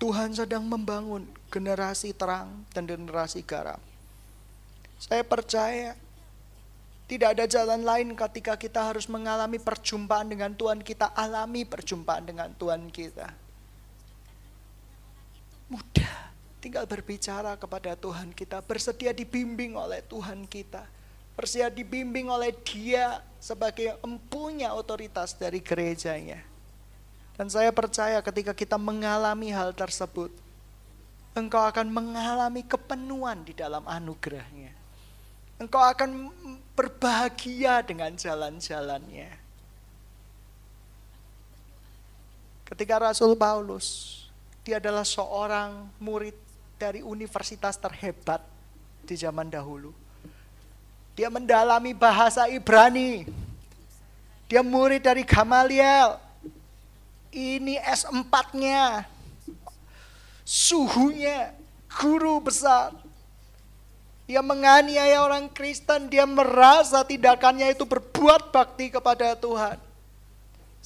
Tuhan 0.00 0.32
sedang 0.32 0.64
membangun 0.64 1.28
generasi 1.52 2.16
terang 2.16 2.64
dan 2.72 2.88
generasi 2.88 3.44
garam. 3.44 3.78
Saya 4.96 5.20
percaya 5.20 6.00
tidak 7.10 7.34
ada 7.34 7.44
jalan 7.50 7.82
lain 7.82 8.14
ketika 8.14 8.54
kita 8.54 8.78
harus 8.86 9.10
mengalami 9.10 9.58
perjumpaan 9.58 10.30
dengan 10.30 10.54
Tuhan, 10.54 10.78
kita 10.78 11.10
alami 11.10 11.66
perjumpaan 11.66 12.22
dengan 12.22 12.54
Tuhan 12.54 12.86
kita. 12.86 13.26
Mudah, 15.66 16.14
tinggal 16.62 16.86
berbicara 16.86 17.58
kepada 17.58 17.98
Tuhan 17.98 18.30
kita, 18.30 18.62
bersedia 18.62 19.10
dibimbing 19.10 19.74
oleh 19.74 20.06
Tuhan 20.06 20.46
kita 20.46 20.86
bersedia 21.40 21.72
dibimbing 21.72 22.28
oleh 22.28 22.52
dia 22.68 23.24
sebagai 23.40 23.96
empunya 24.04 24.76
otoritas 24.76 25.32
dari 25.32 25.64
gerejanya. 25.64 26.44
Dan 27.32 27.48
saya 27.48 27.72
percaya 27.72 28.20
ketika 28.20 28.52
kita 28.52 28.76
mengalami 28.76 29.48
hal 29.48 29.72
tersebut, 29.72 30.28
engkau 31.32 31.64
akan 31.64 31.88
mengalami 31.88 32.60
kepenuhan 32.60 33.40
di 33.40 33.56
dalam 33.56 33.80
anugerahnya. 33.88 34.59
Engkau 35.60 35.84
akan 35.84 36.32
berbahagia 36.72 37.84
dengan 37.84 38.16
jalan-jalannya. 38.16 39.28
Ketika 42.64 42.96
Rasul 42.96 43.36
Paulus, 43.36 44.16
dia 44.64 44.80
adalah 44.80 45.04
seorang 45.04 45.84
murid 46.00 46.34
dari 46.80 47.04
universitas 47.04 47.76
terhebat 47.76 48.40
di 49.04 49.12
zaman 49.20 49.52
dahulu 49.52 49.92
dia 51.20 51.28
mendalami 51.28 51.92
bahasa 51.92 52.48
Ibrani. 52.48 53.28
Dia 54.48 54.64
murid 54.64 55.04
dari 55.04 55.20
Gamaliel. 55.20 56.16
Ini 57.28 57.76
S4-nya. 57.76 59.04
Suhunya 60.40 61.52
guru 61.92 62.40
besar. 62.40 62.96
Dia 64.30 64.46
menganiaya 64.46 65.26
orang 65.26 65.50
Kristen, 65.50 66.06
dia 66.06 66.22
merasa 66.22 67.02
tindakannya 67.02 67.74
itu 67.74 67.82
berbuat 67.82 68.54
bakti 68.54 68.86
kepada 68.86 69.34
Tuhan. 69.34 69.74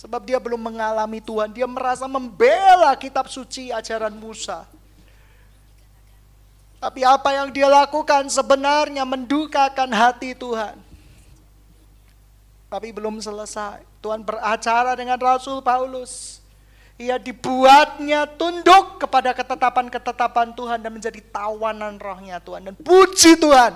Sebab 0.01 0.25
dia 0.25 0.41
belum 0.41 0.57
mengalami 0.57 1.21
Tuhan, 1.21 1.53
dia 1.53 1.69
merasa 1.69 2.09
membela 2.09 2.97
kitab 2.97 3.29
suci 3.29 3.69
ajaran 3.69 4.17
Musa. 4.17 4.65
Tapi 6.81 7.05
apa 7.05 7.37
yang 7.37 7.53
dia 7.53 7.69
lakukan 7.69 8.25
sebenarnya 8.33 9.05
mendukakan 9.05 9.93
hati 9.93 10.33
Tuhan. 10.33 10.81
Tapi 12.73 12.97
belum 12.97 13.21
selesai. 13.21 13.85
Tuhan 14.01 14.25
beracara 14.25 14.97
dengan 14.97 15.21
Rasul 15.21 15.61
Paulus. 15.61 16.41
Ia 16.95 17.19
dibuatnya 17.19 18.27
tunduk 18.39 19.03
kepada 19.03 19.35
ketetapan-ketetapan 19.35 20.55
Tuhan 20.55 20.79
dan 20.79 20.93
menjadi 20.95 21.21
tawanan 21.35 21.99
rohnya 21.99 22.39
Tuhan. 22.39 22.71
Dan 22.71 22.75
puji 22.79 23.35
Tuhan. 23.39 23.75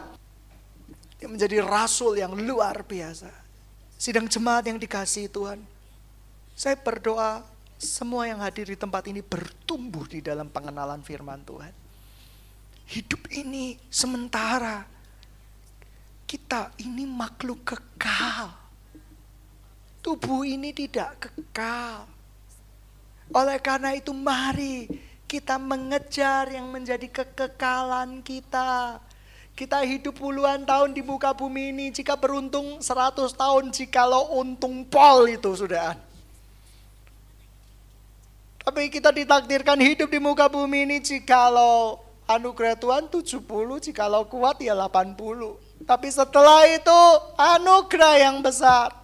Dia 1.18 1.26
menjadi 1.26 1.58
rasul 1.66 2.14
yang 2.14 2.38
luar 2.38 2.86
biasa. 2.86 3.30
Sidang 3.98 4.30
jemaat 4.30 4.70
yang 4.70 4.78
dikasih 4.78 5.26
Tuhan. 5.34 5.58
Saya 6.54 6.78
berdoa 6.78 7.42
semua 7.74 8.30
yang 8.30 8.38
hadir 8.38 8.70
di 8.70 8.78
tempat 8.78 9.02
ini 9.10 9.18
bertumbuh 9.18 10.06
di 10.06 10.22
dalam 10.22 10.46
pengenalan 10.46 11.02
firman 11.02 11.42
Tuhan 11.42 11.88
hidup 12.88 13.28
ini 13.36 13.76
sementara. 13.92 14.84
Kita 16.28 16.76
ini 16.84 17.08
makhluk 17.08 17.64
kekal. 17.64 18.52
Tubuh 20.04 20.44
ini 20.44 20.72
tidak 20.76 21.28
kekal. 21.28 22.04
Oleh 23.32 23.60
karena 23.60 23.92
itu 23.92 24.16
mari 24.16 24.88
kita 25.28 25.60
mengejar 25.60 26.48
yang 26.48 26.72
menjadi 26.72 27.04
kekekalan 27.04 28.24
kita. 28.24 28.96
Kita 29.52 29.82
hidup 29.84 30.16
puluhan 30.16 30.64
tahun 30.64 30.96
di 30.96 31.04
muka 31.04 31.36
bumi 31.36 31.74
ini. 31.74 31.86
Jika 31.92 32.16
beruntung 32.16 32.80
100 32.80 33.28
tahun, 33.34 33.74
jikalau 33.74 34.40
untung 34.40 34.86
pol 34.86 35.28
itu 35.28 35.52
sudah. 35.52 35.98
Tapi 38.62 38.92
kita 38.92 39.10
ditakdirkan 39.12 39.80
hidup 39.80 40.12
di 40.12 40.20
muka 40.20 40.44
bumi 40.46 40.84
ini 40.84 40.96
jikalau 41.00 42.04
anugerah 42.28 42.76
Tuhan 42.76 43.08
70, 43.08 43.40
jikalau 43.80 44.28
kuat 44.28 44.60
ya 44.60 44.76
80. 44.76 45.16
Tapi 45.88 46.08
setelah 46.12 46.68
itu 46.68 47.00
anugerah 47.40 48.14
yang 48.28 48.44
besar. 48.44 48.97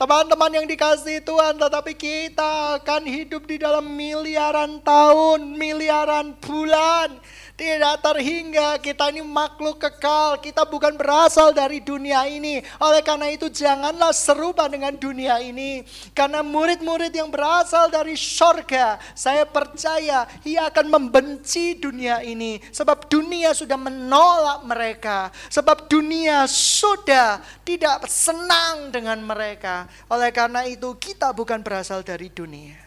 Teman-teman 0.00 0.48
yang 0.48 0.64
dikasih 0.64 1.20
Tuhan, 1.20 1.60
tetapi 1.60 1.92
kita 1.92 2.80
akan 2.80 3.04
hidup 3.04 3.44
di 3.44 3.60
dalam 3.60 3.84
miliaran 3.84 4.80
tahun, 4.80 5.60
miliaran 5.60 6.40
bulan 6.40 7.20
tidak 7.60 8.00
terhingga. 8.00 8.80
Kita 8.80 9.12
ini 9.12 9.20
makhluk 9.20 9.76
kekal. 9.76 10.40
Kita 10.40 10.64
bukan 10.64 10.96
berasal 10.96 11.52
dari 11.52 11.84
dunia 11.84 12.24
ini. 12.24 12.64
Oleh 12.80 13.04
karena 13.04 13.28
itu 13.28 13.52
janganlah 13.52 14.16
serupa 14.16 14.64
dengan 14.64 14.96
dunia 14.96 15.36
ini. 15.44 15.84
Karena 16.16 16.40
murid-murid 16.40 17.12
yang 17.12 17.28
berasal 17.28 17.92
dari 17.92 18.16
sorga. 18.16 18.96
Saya 19.12 19.44
percaya 19.44 20.24
ia 20.40 20.72
akan 20.72 20.88
membenci 20.88 21.76
dunia 21.76 22.24
ini. 22.24 22.56
Sebab 22.72 23.12
dunia 23.12 23.52
sudah 23.52 23.76
menolak 23.76 24.64
mereka. 24.64 25.28
Sebab 25.52 25.84
dunia 25.84 26.48
sudah 26.48 27.44
tidak 27.60 28.08
senang 28.08 28.88
dengan 28.88 29.20
mereka. 29.20 29.84
Oleh 30.08 30.32
karena 30.32 30.64
itu 30.64 30.96
kita 30.96 31.36
bukan 31.36 31.60
berasal 31.60 32.00
dari 32.00 32.32
dunia. 32.32 32.80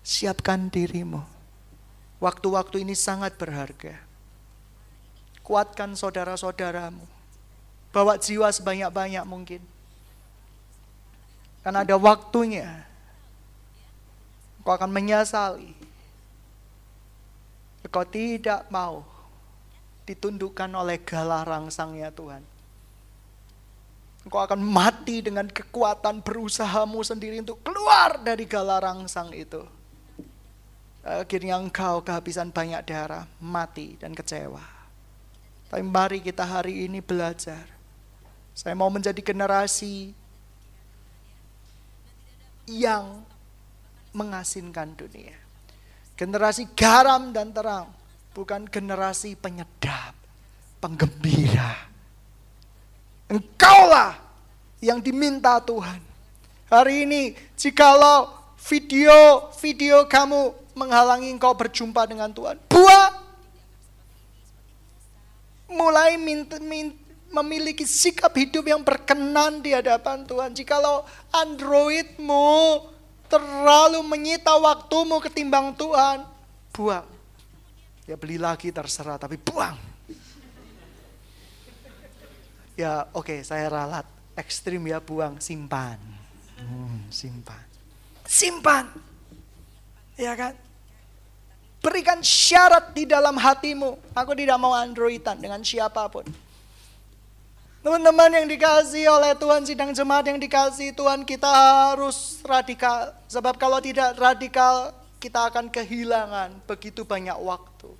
Siapkan 0.00 0.72
dirimu. 0.72 1.20
Waktu-waktu 2.24 2.88
ini 2.88 2.96
sangat 2.96 3.36
berharga. 3.36 4.03
Kuatkan 5.44 5.92
saudara-saudaramu. 5.92 7.04
Bawa 7.92 8.16
jiwa 8.16 8.48
sebanyak-banyak 8.48 9.24
mungkin. 9.28 9.62
Karena 11.60 11.84
ada 11.84 11.94
waktunya. 12.00 12.88
Kau 14.64 14.72
akan 14.72 14.88
menyesali. 14.88 15.76
Kau 17.92 18.08
tidak 18.08 18.64
mau 18.72 19.04
ditundukkan 20.08 20.68
oleh 20.72 21.00
galah 21.04 21.44
rangsangnya 21.44 22.08
Tuhan. 22.12 22.42
Engkau 24.24 24.40
akan 24.40 24.60
mati 24.64 25.20
dengan 25.20 25.44
kekuatan 25.44 26.24
berusahamu 26.24 27.04
sendiri 27.04 27.44
untuk 27.44 27.60
keluar 27.60 28.16
dari 28.24 28.48
galarang 28.48 29.04
sang 29.04 29.28
itu. 29.36 29.60
Akhirnya 31.04 31.60
engkau 31.60 32.00
kehabisan 32.00 32.48
banyak 32.48 32.80
darah, 32.88 33.28
mati 33.44 34.00
dan 34.00 34.16
kecewa. 34.16 34.64
Tapi 35.74 35.82
mari 35.82 36.22
kita 36.22 36.46
hari 36.46 36.86
ini 36.86 37.02
belajar. 37.02 37.66
Saya 38.54 38.78
mau 38.78 38.86
menjadi 38.94 39.18
generasi 39.18 40.14
yang 42.70 43.26
mengasinkan 44.14 44.94
dunia. 44.94 45.34
Generasi 46.14 46.70
garam 46.78 47.34
dan 47.34 47.50
terang, 47.50 47.90
bukan 48.38 48.70
generasi 48.70 49.34
penyedap, 49.34 50.14
penggembira 50.78 51.90
Engkaulah 53.26 54.14
yang 54.78 55.02
diminta 55.02 55.58
Tuhan. 55.58 55.98
Hari 56.70 57.02
ini, 57.02 57.34
jikalau 57.58 58.30
video-video 58.62 60.06
kamu 60.06 60.54
menghalangi 60.78 61.34
engkau 61.34 61.50
berjumpa 61.50 62.06
dengan 62.06 62.30
Tuhan, 62.30 62.62
buang. 62.70 63.03
Mulai 65.68 66.20
minta, 66.20 66.60
minta, 66.60 67.04
memiliki 67.34 67.82
sikap 67.82 68.30
hidup 68.38 68.62
yang 68.70 68.80
berkenan 68.86 69.58
di 69.58 69.74
hadapan 69.74 70.22
Tuhan. 70.22 70.54
Jikalau 70.54 71.02
Androidmu 71.34 72.86
terlalu 73.26 73.98
menyita 74.06 74.54
waktumu 74.54 75.18
ketimbang 75.18 75.74
Tuhan, 75.74 76.22
buang. 76.70 77.06
Ya 78.04 78.14
beli 78.14 78.38
lagi 78.38 78.70
terserah, 78.70 79.18
tapi 79.18 79.40
buang. 79.40 79.74
Ya 82.78 83.06
oke 83.10 83.34
okay, 83.34 83.38
saya 83.42 83.66
ralat. 83.70 84.06
Ekstrim 84.34 84.82
ya 84.86 84.98
buang, 84.98 85.38
simpan. 85.38 85.98
Hmm, 86.58 87.06
simpan. 87.10 87.66
Simpan. 88.26 88.90
Ya 90.18 90.34
kan? 90.34 90.54
Berikan 91.84 92.24
syarat 92.24 92.96
di 92.96 93.04
dalam 93.04 93.36
hatimu. 93.36 94.00
Aku 94.16 94.32
tidak 94.32 94.56
mau 94.56 94.72
androidan 94.72 95.36
dengan 95.36 95.60
siapa 95.60 96.08
pun. 96.08 96.24
Teman-teman 97.84 98.32
yang 98.32 98.48
dikasih 98.48 99.12
oleh 99.12 99.36
Tuhan, 99.36 99.68
sidang 99.68 99.92
jemaat 99.92 100.24
yang 100.24 100.40
dikasih 100.40 100.96
Tuhan, 100.96 101.20
kita 101.28 101.44
harus 101.44 102.40
radikal. 102.40 103.12
Sebab 103.28 103.60
kalau 103.60 103.76
tidak 103.84 104.16
radikal, 104.16 104.96
kita 105.20 105.52
akan 105.52 105.68
kehilangan 105.68 106.64
begitu 106.64 107.04
banyak 107.04 107.36
waktu. 107.36 107.92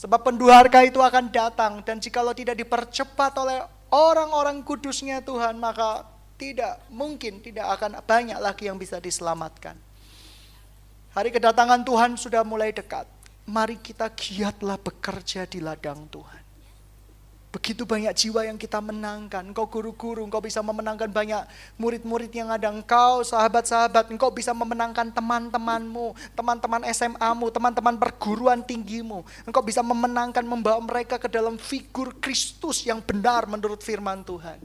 Sebab 0.00 0.24
penduharga 0.24 0.88
itu 0.88 1.04
akan 1.04 1.28
datang 1.28 1.84
dan 1.84 2.00
jikalau 2.00 2.32
tidak 2.32 2.56
dipercepat 2.56 3.36
oleh 3.36 3.60
orang-orang 3.92 4.64
kudusnya 4.64 5.20
Tuhan 5.20 5.60
maka 5.60 6.08
tidak 6.34 6.82
mungkin 6.90 7.38
tidak 7.38 7.78
akan 7.78 8.02
banyak 8.02 8.40
lagi 8.40 8.66
yang 8.66 8.80
bisa 8.80 8.98
diselamatkan. 8.98 9.78
Hari 11.14 11.30
kedatangan 11.30 11.86
Tuhan 11.86 12.18
sudah 12.18 12.42
mulai 12.42 12.74
dekat. 12.74 13.06
Mari 13.46 13.78
kita 13.78 14.10
giatlah 14.10 14.74
bekerja 14.74 15.46
di 15.46 15.62
ladang 15.62 16.10
Tuhan. 16.10 16.42
Begitu 17.54 17.86
banyak 17.86 18.10
jiwa 18.18 18.42
yang 18.50 18.58
kita 18.58 18.82
menangkan. 18.82 19.46
Engkau 19.46 19.70
guru-guru, 19.70 20.26
engkau 20.26 20.42
bisa 20.42 20.58
memenangkan 20.58 21.06
banyak 21.06 21.46
murid-murid 21.78 22.34
yang 22.34 22.50
ada. 22.50 22.66
Engkau 22.66 23.22
sahabat-sahabat, 23.22 24.10
engkau 24.10 24.34
bisa 24.34 24.50
memenangkan 24.50 25.14
teman-temanmu, 25.14 26.18
teman-teman 26.34 26.82
SMA-mu, 26.90 27.46
teman-teman 27.54 27.94
perguruan 27.94 28.58
tinggimu. 28.58 29.22
Engkau 29.46 29.62
bisa 29.62 29.86
memenangkan, 29.86 30.42
membawa 30.42 30.82
mereka 30.82 31.14
ke 31.14 31.30
dalam 31.30 31.54
figur 31.62 32.18
Kristus 32.18 32.82
yang 32.82 32.98
benar 32.98 33.46
menurut 33.46 33.86
firman 33.86 34.26
Tuhan. 34.26 34.58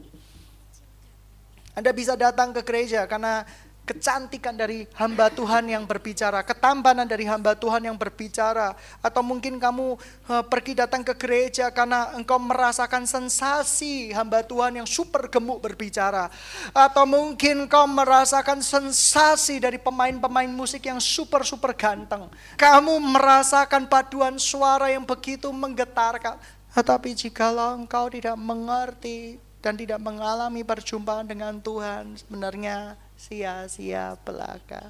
Anda 1.78 1.94
bisa 1.94 2.18
datang 2.18 2.50
ke 2.50 2.66
gereja 2.66 3.06
karena 3.06 3.46
kecantikan 3.90 4.54
dari 4.54 4.86
hamba 4.94 5.26
Tuhan 5.34 5.66
yang 5.66 5.82
berbicara, 5.82 6.46
ketampanan 6.46 7.10
dari 7.10 7.26
hamba 7.26 7.58
Tuhan 7.58 7.90
yang 7.90 7.98
berbicara, 7.98 8.78
atau 9.02 9.22
mungkin 9.26 9.58
kamu 9.58 9.98
uh, 10.30 10.44
pergi 10.46 10.78
datang 10.78 11.02
ke 11.02 11.18
gereja 11.18 11.74
karena 11.74 12.14
engkau 12.14 12.38
merasakan 12.38 13.02
sensasi 13.02 14.14
hamba 14.14 14.46
Tuhan 14.46 14.78
yang 14.78 14.86
super 14.86 15.26
gemuk 15.26 15.58
berbicara, 15.58 16.30
atau 16.70 17.02
mungkin 17.02 17.66
kau 17.66 17.90
merasakan 17.90 18.62
sensasi 18.62 19.58
dari 19.58 19.82
pemain-pemain 19.82 20.48
musik 20.54 20.86
yang 20.86 21.02
super 21.02 21.42
super 21.42 21.74
ganteng. 21.74 22.30
Kamu 22.54 23.02
merasakan 23.02 23.90
paduan 23.90 24.38
suara 24.38 24.86
yang 24.94 25.02
begitu 25.02 25.50
menggetarkan. 25.50 26.38
Tetapi 26.70 27.18
jikalau 27.18 27.74
engkau 27.74 28.06
tidak 28.06 28.38
mengerti 28.38 29.42
dan 29.60 29.76
tidak 29.76 30.00
mengalami 30.00 30.64
perjumpaan 30.64 31.28
dengan 31.28 31.60
Tuhan, 31.60 32.16
sebenarnya 32.16 32.96
sia-sia 33.16 34.16
belaka. 34.24 34.88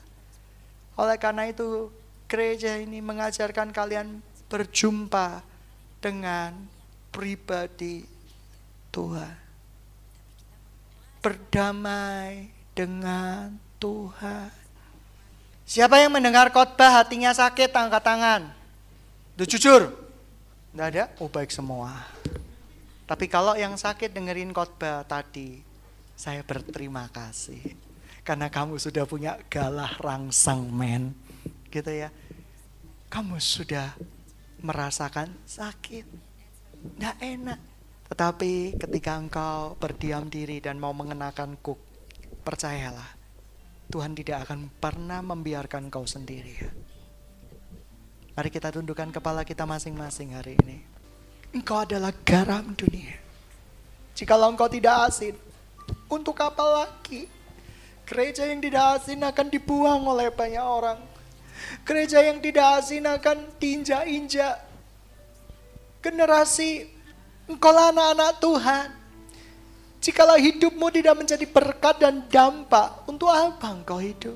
Oleh 0.95 1.19
karena 1.19 1.51
itu, 1.51 1.91
gereja 2.31 2.79
ini 2.79 3.03
mengajarkan 3.03 3.75
kalian 3.75 4.23
berjumpa 4.47 5.43
dengan 5.99 6.55
pribadi 7.11 8.07
Tuhan. 8.95 9.35
Berdamai 11.21 12.49
dengan 12.73 13.59
Tuhan. 13.83 14.55
Siapa 15.67 16.03
yang 16.03 16.15
mendengar 16.15 16.51
khotbah 16.51 17.03
hatinya 17.03 17.31
sakit, 17.31 17.71
angkat 17.71 18.03
tangan. 18.03 18.43
Itu 19.39 19.55
jujur. 19.57 19.95
Tidak 20.75 20.87
ada? 20.87 21.05
Oh 21.23 21.31
baik 21.31 21.51
semua. 21.55 22.07
Tapi 23.11 23.27
kalau 23.27 23.59
yang 23.59 23.75
sakit 23.75 24.15
dengerin 24.15 24.55
khotbah 24.55 25.03
tadi, 25.03 25.59
saya 26.15 26.47
berterima 26.47 27.11
kasih 27.11 27.59
karena 28.23 28.47
kamu 28.47 28.79
sudah 28.79 29.03
punya 29.03 29.35
galah 29.51 29.91
rangsang 29.99 30.71
men. 30.71 31.11
Gitu 31.75 31.91
ya. 31.91 32.15
Kamu 33.11 33.43
sudah 33.43 33.99
merasakan 34.63 35.35
sakit. 35.43 36.07
Tidak 36.79 37.17
enak. 37.19 37.59
Tetapi 38.15 38.79
ketika 38.79 39.19
engkau 39.19 39.75
berdiam 39.75 40.31
diri 40.31 40.63
dan 40.63 40.79
mau 40.79 40.95
mengenakan 40.95 41.59
kuk, 41.59 41.83
percayalah, 42.47 43.11
Tuhan 43.91 44.15
tidak 44.15 44.47
akan 44.47 44.71
pernah 44.79 45.19
membiarkan 45.19 45.91
kau 45.91 46.07
sendiri. 46.07 46.63
Mari 48.39 48.51
kita 48.55 48.71
tundukkan 48.71 49.11
kepala 49.11 49.43
kita 49.43 49.67
masing-masing 49.67 50.39
hari 50.39 50.55
ini. 50.63 51.00
Engkau 51.51 51.83
adalah 51.83 52.15
garam 52.23 52.75
dunia. 52.79 53.19
Jikalau 54.15 54.55
engkau 54.55 54.71
tidak 54.71 55.11
asin, 55.11 55.35
untuk 56.07 56.39
apa 56.39 56.63
lagi 56.63 57.27
Gereja 58.11 58.43
yang 58.43 58.59
tidak 58.59 58.99
asin 58.99 59.23
akan 59.23 59.47
dibuang 59.55 60.03
oleh 60.03 60.35
banyak 60.35 60.67
orang. 60.67 60.99
Gereja 61.87 62.27
yang 62.27 62.43
tidak 62.43 62.83
asin 62.83 63.07
akan 63.07 63.47
diinjak-injak. 63.63 64.67
Generasi 66.03 66.91
engkau 67.47 67.71
anak-anak 67.71 68.43
Tuhan. 68.43 68.87
Jikalau 70.03 70.43
hidupmu 70.43 70.91
tidak 70.91 71.23
menjadi 71.23 71.47
berkat 71.47 72.03
dan 72.03 72.27
dampak, 72.27 73.07
untuk 73.07 73.31
apa 73.31 73.79
engkau 73.79 74.03
hidup? 74.03 74.35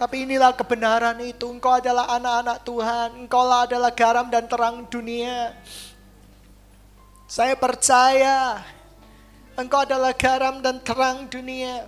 Tapi 0.00 0.24
inilah 0.24 0.56
kebenaran 0.56 1.20
itu. 1.20 1.44
Engkau 1.52 1.76
adalah 1.76 2.08
anak-anak 2.16 2.64
Tuhan. 2.64 3.08
Engkau 3.28 3.44
adalah 3.44 3.92
garam 3.92 4.32
dan 4.32 4.48
terang 4.48 4.88
dunia. 4.88 5.52
Saya 7.28 7.52
percaya 7.52 8.64
Engkau 9.60 9.84
adalah 9.84 10.16
garam 10.16 10.64
dan 10.64 10.80
terang 10.80 11.28
dunia. 11.28 11.84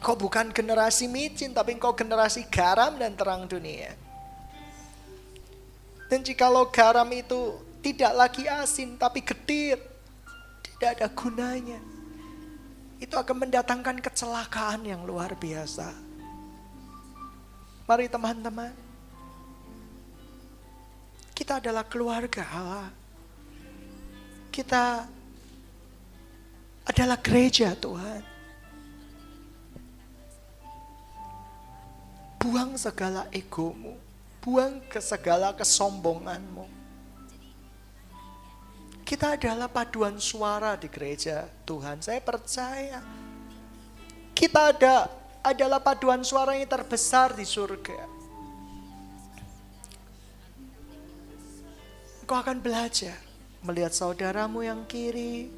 Kau 0.00 0.16
bukan 0.16 0.48
generasi 0.48 1.12
micin, 1.12 1.52
tapi 1.52 1.76
engkau 1.76 1.92
generasi 1.92 2.48
garam 2.48 2.96
dan 2.96 3.12
terang 3.12 3.44
dunia. 3.44 3.92
Dan 6.08 6.24
jikalau 6.24 6.72
garam 6.72 7.04
itu 7.12 7.60
tidak 7.84 8.12
lagi 8.16 8.48
asin, 8.48 8.96
tapi 8.96 9.20
getir, 9.20 9.76
tidak 10.64 10.96
ada 10.96 11.08
gunanya. 11.12 11.80
Itu 12.96 13.20
akan 13.20 13.44
mendatangkan 13.44 14.00
kecelakaan 14.00 14.88
yang 14.88 15.04
luar 15.04 15.36
biasa. 15.36 16.09
Mari 17.90 18.06
teman-teman, 18.06 18.70
kita 21.34 21.58
adalah 21.58 21.82
keluarga 21.82 22.46
Allah. 22.46 22.86
Kita 24.54 25.10
adalah 26.86 27.18
gereja 27.18 27.74
Tuhan. 27.74 28.22
Buang 32.38 32.78
segala 32.78 33.26
egomu, 33.34 33.98
buang 34.38 34.78
ke 34.86 35.02
segala 35.02 35.50
kesombonganmu. 35.58 36.70
Kita 39.02 39.34
adalah 39.34 39.66
paduan 39.66 40.14
suara 40.22 40.78
di 40.78 40.86
gereja 40.86 41.42
Tuhan. 41.66 41.98
Saya 42.06 42.22
percaya 42.22 43.02
kita 44.30 44.78
ada 44.78 45.19
adalah 45.40 45.80
paduan 45.80 46.20
suara 46.20 46.56
yang 46.56 46.68
terbesar 46.68 47.32
di 47.32 47.44
surga. 47.48 48.20
Kau 52.28 52.38
akan 52.38 52.62
belajar 52.62 53.18
melihat 53.66 53.90
saudaramu 53.90 54.62
yang 54.62 54.86
kiri, 54.86 55.50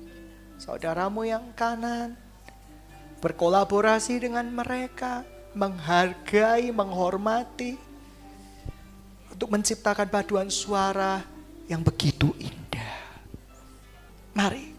saudaramu 0.57 1.29
yang 1.29 1.53
kanan, 1.53 2.17
berkolaborasi 3.21 4.23
dengan 4.23 4.49
mereka, 4.49 5.27
menghargai, 5.53 6.73
menghormati, 6.73 7.77
untuk 9.31 9.59
menciptakan 9.59 10.07
paduan 10.07 10.49
suara 10.49 11.21
yang 11.67 11.83
begitu 11.83 12.31
indah. 12.39 12.95
Mari 14.33 14.73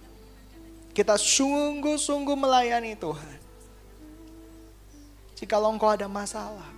kita 0.95 1.19
sungguh-sungguh 1.19 2.37
melayani 2.37 2.95
Tuhan. 2.95 3.42
Jika 5.43 5.59
engkau 5.59 5.91
ada 5.91 6.07
masalah, 6.07 6.71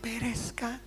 bereskan. 0.00 0.80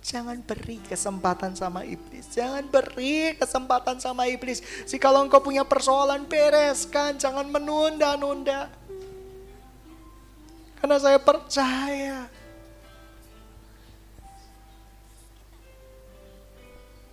Jangan 0.00 0.40
beri 0.40 0.80
kesempatan 0.80 1.52
sama 1.52 1.84
iblis. 1.84 2.32
Jangan 2.32 2.64
beri 2.72 3.36
kesempatan 3.36 4.00
sama 4.00 4.24
iblis. 4.24 4.64
Jika 4.88 5.12
engkau 5.12 5.44
punya 5.44 5.60
persoalan, 5.68 6.24
bereskan. 6.24 7.20
Jangan 7.20 7.44
menunda-nunda. 7.52 8.72
Karena 10.80 10.96
saya 10.96 11.20
percaya 11.20 12.32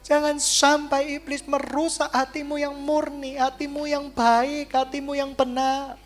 Jangan 0.04 0.36
sampai 0.36 1.16
iblis 1.16 1.48
merusak 1.48 2.12
hatimu 2.12 2.60
yang 2.60 2.76
murni, 2.76 3.40
hatimu 3.40 3.88
yang 3.88 4.12
baik, 4.12 4.72
hatimu 4.72 5.16
yang 5.16 5.32
benar. 5.32 6.03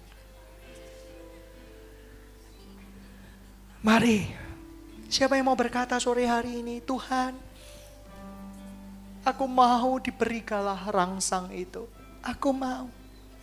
Mari, 3.88 4.27
siapa 5.07 5.39
yang 5.39 5.47
mau 5.47 5.55
berkata 5.55 5.95
sore 5.95 6.27
hari 6.27 6.59
ini, 6.59 6.83
Tuhan, 6.83 7.31
aku 9.23 9.47
mau 9.47 9.95
diberikanlah 9.95 10.91
rangsang 10.91 11.47
itu. 11.55 11.88
Aku 12.19 12.51
mau. 12.51 12.91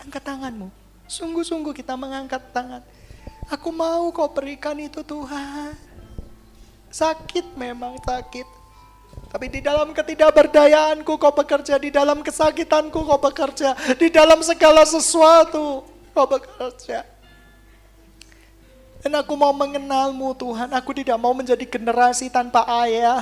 Angkat 0.05 0.20
tanganmu. 0.20 0.68
Sungguh-sungguh 1.09 1.72
kita 1.72 1.97
mengangkat 1.97 2.45
tangan. 2.53 2.84
Aku 3.49 3.72
mau 3.72 4.12
kau 4.12 4.28
berikan 4.36 4.76
itu 4.76 5.01
Tuhan. 5.01 5.72
Sakit 6.92 7.57
memang 7.57 7.97
sakit. 8.05 8.45
Tapi 9.32 9.49
di 9.49 9.64
dalam 9.64 9.97
ketidakberdayaanku 9.97 11.16
kau 11.16 11.32
bekerja, 11.32 11.80
di 11.80 11.88
dalam 11.88 12.20
kesakitanku 12.20 13.01
kau 13.01 13.16
bekerja, 13.16 13.72
di 13.97 14.12
dalam 14.12 14.45
segala 14.45 14.84
sesuatu 14.84 15.88
kau 16.12 16.28
bekerja. 16.28 17.14
Dan 19.05 19.21
aku 19.21 19.37
mau 19.37 19.53
mengenalmu 19.53 20.33
Tuhan, 20.33 20.73
aku 20.73 20.97
tidak 20.97 21.21
mau 21.21 21.37
menjadi 21.37 21.61
generasi 21.69 22.33
tanpa 22.33 22.65
ayah. 22.89 23.21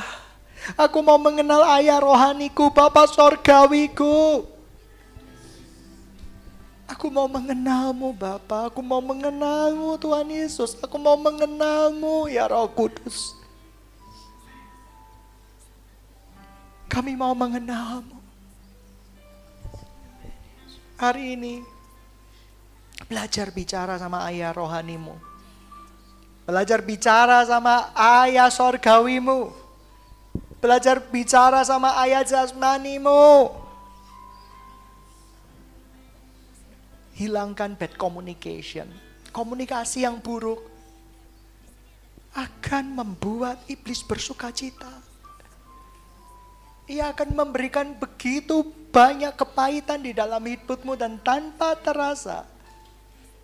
Aku 0.78 1.02
mau 1.02 1.18
mengenal 1.18 1.66
ayah 1.74 1.98
rohaniku, 1.98 2.70
Bapak 2.70 3.10
sorgawiku. 3.10 4.46
Aku 6.86 7.10
mau 7.10 7.26
mengenalmu 7.26 8.14
Bapak, 8.14 8.70
aku 8.70 8.78
mau 8.78 9.02
mengenalmu 9.02 9.98
Tuhan 9.98 10.30
Yesus, 10.30 10.78
aku 10.78 11.02
mau 11.02 11.18
mengenalmu 11.18 12.30
ya 12.30 12.46
Roh 12.46 12.70
Kudus. 12.70 13.34
Kami 16.86 17.18
mau 17.18 17.34
mengenalmu. 17.34 18.22
Hari 20.94 21.34
ini, 21.34 21.58
belajar 23.10 23.50
bicara 23.50 23.98
sama 23.98 24.22
ayah 24.30 24.54
rohanimu. 24.54 25.31
Belajar 26.42 26.82
bicara 26.82 27.46
sama 27.46 27.94
ayah 27.94 28.50
sorgawimu. 28.50 29.54
Belajar 30.58 30.98
bicara 30.98 31.62
sama 31.62 31.94
ayah 32.02 32.22
jasmanimu. 32.26 33.50
Hilangkan 37.14 37.78
bad 37.78 37.94
communication. 37.94 38.90
Komunikasi 39.30 40.02
yang 40.02 40.18
buruk 40.18 40.72
akan 42.32 42.84
membuat 42.96 43.60
iblis 43.68 44.00
bersuka 44.02 44.50
cita. 44.50 44.90
Ia 46.90 47.14
akan 47.14 47.38
memberikan 47.38 47.94
begitu 47.94 48.66
banyak 48.90 49.32
kepahitan 49.38 50.02
di 50.04 50.12
dalam 50.12 50.42
hidupmu 50.42 50.98
dan 50.98 51.16
tanpa 51.22 51.78
terasa, 51.78 52.44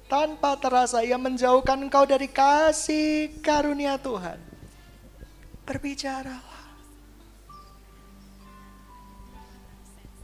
tanpa 0.09 0.57
terasa 0.57 1.05
ia 1.05 1.21
menjauhkan 1.21 1.77
engkau 1.77 2.09
dari 2.09 2.27
kasih 2.27 3.39
karunia 3.45 4.01
Tuhan. 4.01 4.41
Berbicaralah. 5.69 6.65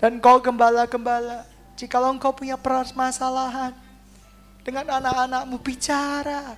Dan 0.01 0.19
kau 0.25 0.41
gembala-gembala, 0.41 1.45
jika 1.77 2.01
engkau 2.01 2.33
punya 2.33 2.57
permasalahan 2.57 3.77
dengan 4.65 4.89
anak-anakmu, 5.01 5.61
bicara. 5.61 6.57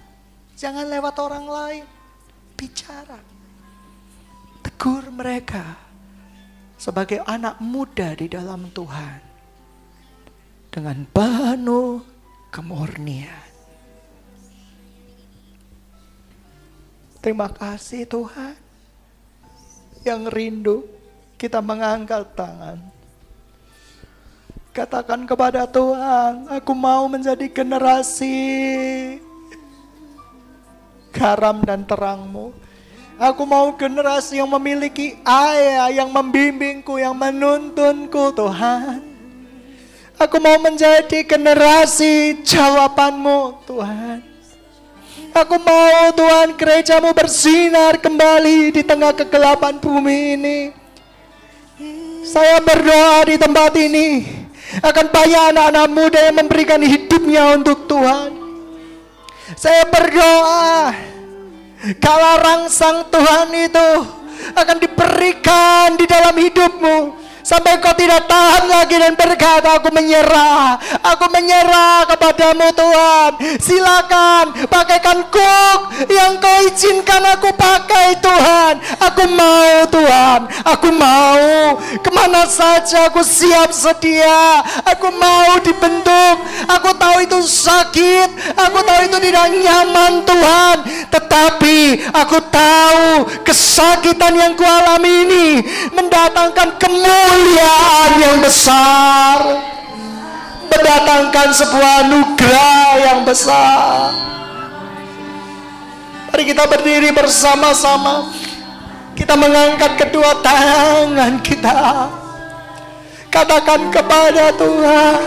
Jangan 0.57 0.87
lewat 0.89 1.15
orang 1.21 1.47
lain, 1.47 1.85
bicara. 2.55 3.21
Tegur 4.63 5.11
mereka 5.11 5.79
sebagai 6.79 7.21
anak 7.27 7.59
muda 7.59 8.15
di 8.15 8.27
dalam 8.31 8.71
Tuhan 8.71 9.21
dengan 10.71 11.09
penuh 11.09 12.16
kemurnian. 12.57 13.45
Terima 17.21 17.53
kasih 17.53 18.09
Tuhan 18.09 18.57
yang 20.09 20.25
rindu 20.33 20.89
kita 21.37 21.61
mengangkat 21.61 22.33
tangan. 22.33 22.81
Katakan 24.73 25.29
kepada 25.29 25.69
Tuhan, 25.69 26.49
aku 26.49 26.73
mau 26.73 27.05
menjadi 27.09 27.49
generasi 27.49 28.37
garam 31.13 31.65
dan 31.65 31.85
terangmu 31.85 32.53
Aku 33.17 33.49
mau 33.49 33.73
generasi 33.73 34.37
yang 34.37 34.53
memiliki 34.61 35.17
ayah 35.25 35.89
yang 35.89 36.13
membimbingku, 36.13 37.01
yang 37.01 37.17
menuntunku 37.17 38.29
Tuhan. 38.37 39.16
Aku 40.17 40.41
mau 40.41 40.57
menjadi 40.57 41.29
generasi 41.29 42.41
jawabanmu 42.41 43.69
Tuhan. 43.69 44.25
Aku 45.37 45.61
mau 45.61 46.09
Tuhan 46.17 46.57
gerejamu 46.57 47.13
bersinar 47.13 48.01
kembali 48.01 48.73
di 48.73 48.81
tengah 48.81 49.13
kegelapan 49.13 49.77
bumi 49.77 50.41
ini. 50.41 50.59
Saya 52.25 52.65
berdoa 52.65 53.29
di 53.29 53.37
tempat 53.37 53.77
ini 53.77 54.25
akan 54.81 55.07
banyak 55.13 55.43
anak-anak 55.53 55.87
muda 55.93 56.21
yang 56.25 56.37
memberikan 56.41 56.81
hidupnya 56.81 57.53
untuk 57.53 57.85
Tuhan. 57.85 58.33
Saya 59.53 59.85
berdoa 59.85 60.97
kalau 62.01 62.33
rangsang 62.41 63.05
Tuhan 63.13 63.49
itu 63.53 63.89
akan 64.57 64.77
diberikan 64.81 65.93
di 66.01 66.09
dalam 66.09 66.33
hidupmu 66.33 67.26
sampai 67.47 67.79
kau 67.79 67.95
tidak 67.95 68.27
tahan 68.27 68.67
lagi 68.67 68.99
dan 68.99 69.15
berkata 69.15 69.79
aku 69.79 69.95
menyerah. 69.95 70.75
Aku 71.15 71.31
menyerah 71.31 72.03
kepadamu 72.11 72.75
Tuhan. 72.75 73.31
Silakan 73.63 74.67
pakaikan 74.67 75.31
kuk 75.31 75.79
yang 76.11 76.43
kau 76.43 76.59
izinkan 76.67 77.23
aku 77.39 77.55
pakai 77.55 78.19
Tuhan. 78.19 78.83
Aku 78.99 79.31
mau 79.31 79.87
Tuhan. 79.87 80.41
Aku 80.75 80.91
mau. 80.91 81.79
Ke 82.03 82.11
mana 82.11 82.51
saja 82.51 83.07
aku 83.07 83.23
siap 83.23 83.71
sedia 83.71 84.67
aku 84.83 85.15
mau 85.15 85.63
dibentuk. 85.63 86.37
Aku 86.67 86.91
tahu 86.99 87.23
itu 87.23 87.39
sakit. 87.47 88.59
Aku 88.59 88.79
tahu 88.83 89.01
itu 89.07 89.19
tidak 89.23 89.47
nyaman 89.55 90.27
Tuhan. 90.27 90.77
Tetapi 91.15 92.11
aku 92.11 92.39
tahu 92.51 93.07
kesakitan 93.47 94.35
yang 94.35 94.53
kualami 94.59 95.13
ini 95.23 95.47
mendatangkan 95.95 96.75
kemuliaan 96.83 97.36
kemuliaan 97.37 98.13
yang 98.17 98.39
besar 98.41 99.39
mendatangkan 100.73 101.49
sebuah 101.53 101.93
anugerah 102.09 102.89
yang 102.97 103.21
besar. 103.29 104.17
Mari 106.33 106.43
kita 106.49 106.65
berdiri 106.65 107.13
bersama-sama. 107.13 108.33
Kita 109.17 109.33
mengangkat 109.37 109.97
kedua 109.97 110.45
tangan 110.45 111.41
kita. 111.41 112.09
Katakan 113.33 113.93
kepada 113.93 114.53
Tuhan 114.57 115.21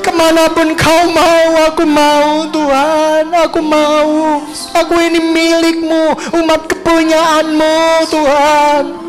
ke 0.00 0.12
mana 0.16 0.48
pun 0.48 0.72
kau 0.76 1.02
mau 1.12 1.48
aku 1.68 1.84
mau 1.84 2.48
Tuhan. 2.48 3.24
Aku 3.48 3.60
mau. 3.60 4.40
Aku 4.84 4.94
ini 4.96 5.20
milikmu 5.20 6.16
umat 6.40 6.68
kepunyaanmu 6.68 7.76
Tuhan 8.08 9.07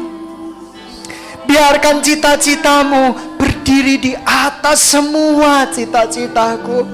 Biarkan 1.49 2.05
cita-citamu 2.05 3.17
berdiri 3.41 3.97
di 3.97 4.13
atas 4.21 4.93
semua 4.93 5.65
cita-citaku. 5.73 6.85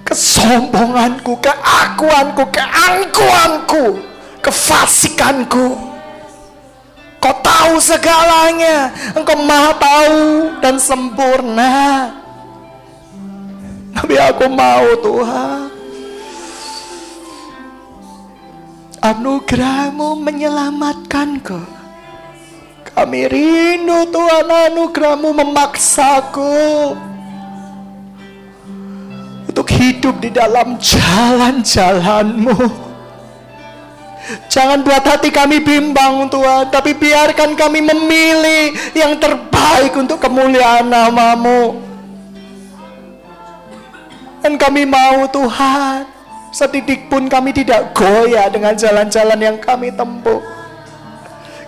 Kesombonganku, 0.00 1.36
keakuanku, 1.44 2.48
keangkuanku, 2.48 3.84
kefasikanku. 4.40 5.76
Engkau 7.20 7.36
tahu 7.44 7.74
segalanya. 7.84 8.88
Engkau 9.12 9.36
maha 9.44 9.76
tahu 9.76 10.20
dan 10.64 10.80
sempurna. 10.80 11.72
Tapi 13.92 14.14
aku 14.24 14.44
mau 14.48 14.88
Tuhan. 15.04 15.68
Anugerahmu 19.04 20.16
menyelamatkanku. 20.16 21.73
Kami 22.94 23.20
rindu 23.26 24.06
Tuhan 24.14 24.46
anugerahmu 24.46 25.34
memaksaku 25.34 26.94
untuk 29.50 29.66
hidup 29.66 30.22
di 30.22 30.30
dalam 30.30 30.78
jalan-jalanmu. 30.78 32.54
Jangan 34.46 34.80
buat 34.86 35.04
hati 35.04 35.28
kami 35.34 35.60
bimbang 35.60 36.30
Tuhan, 36.30 36.70
tapi 36.70 36.94
biarkan 36.94 37.58
kami 37.58 37.82
memilih 37.82 38.72
yang 38.96 39.18
terbaik 39.18 39.92
untuk 39.98 40.22
kemuliaan 40.22 40.86
namamu. 40.88 41.82
Dan 44.40 44.54
kami 44.54 44.86
mau 44.86 45.28
Tuhan, 45.28 46.06
setitik 46.54 47.10
pun 47.10 47.26
kami 47.26 47.50
tidak 47.50 47.90
goyah 47.92 48.48
dengan 48.48 48.78
jalan-jalan 48.78 49.40
yang 49.42 49.58
kami 49.58 49.90
tempuh. 49.92 50.63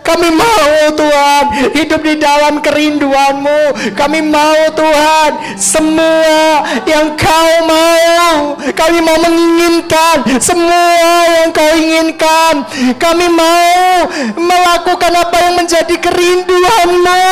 Kami 0.07 0.29
mau 0.31 0.95
Tuhan 0.95 1.45
hidup 1.75 2.01
di 2.07 2.15
dalam 2.23 2.63
kerinduanmu. 2.63 3.91
Kami 3.99 4.23
mau 4.23 4.71
Tuhan 4.71 5.59
semua 5.59 6.63
yang 6.87 7.19
kau 7.19 7.53
mau. 7.67 8.55
Kami 8.71 8.99
mau 9.03 9.19
menginginkan 9.19 10.39
semua 10.39 11.19
yang 11.43 11.51
kau 11.51 11.73
inginkan. 11.75 12.55
Kami 12.95 13.27
mau 13.35 14.07
melakukan 14.39 15.11
apa 15.11 15.37
yang 15.43 15.55
menjadi 15.59 15.97
kerinduanmu. 15.99 17.27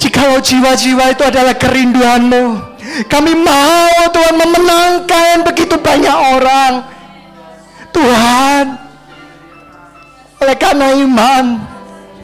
Jikalau 0.00 0.40
jiwa-jiwa 0.40 1.12
itu 1.12 1.22
adalah 1.26 1.52
kerinduanmu. 1.52 2.44
Kami 3.12 3.32
mau 3.36 4.08
Tuhan 4.08 4.34
memenangkan 4.40 5.44
begitu 5.44 5.76
banyak 5.76 6.16
orang. 6.32 6.74
Tuhan, 7.92 8.87
oleh 10.38 10.56
karena 10.56 10.94
iman, 10.94 11.44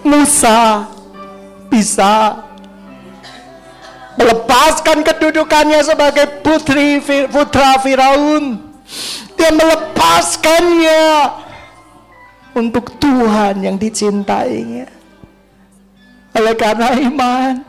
Musa 0.07 0.87
bisa 1.67 2.45
melepaskan 4.15 5.03
kedudukannya 5.03 5.81
sebagai 5.83 6.41
putri 6.45 7.03
putra 7.27 7.83
Firaun. 7.83 8.63
Dia 9.35 9.51
melepaskannya 9.51 11.05
untuk 12.55 12.95
Tuhan 13.03 13.67
yang 13.67 13.75
dicintainya. 13.75 14.87
Oleh 16.35 16.55
karena 16.55 16.95
iman, 16.99 17.63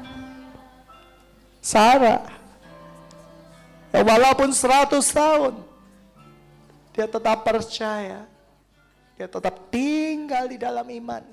Sarah, 1.62 2.22
ya 3.89 4.02
walaupun 4.06 4.54
100 4.54 5.02
tahun, 5.02 5.54
dia 6.93 7.06
tetap 7.10 7.41
percaya 7.41 8.35
dia 9.16 9.32
tetap 9.32 9.72
tinggal 9.72 10.51
di 10.51 10.59
dalam 10.59 10.84
iman. 10.84 11.24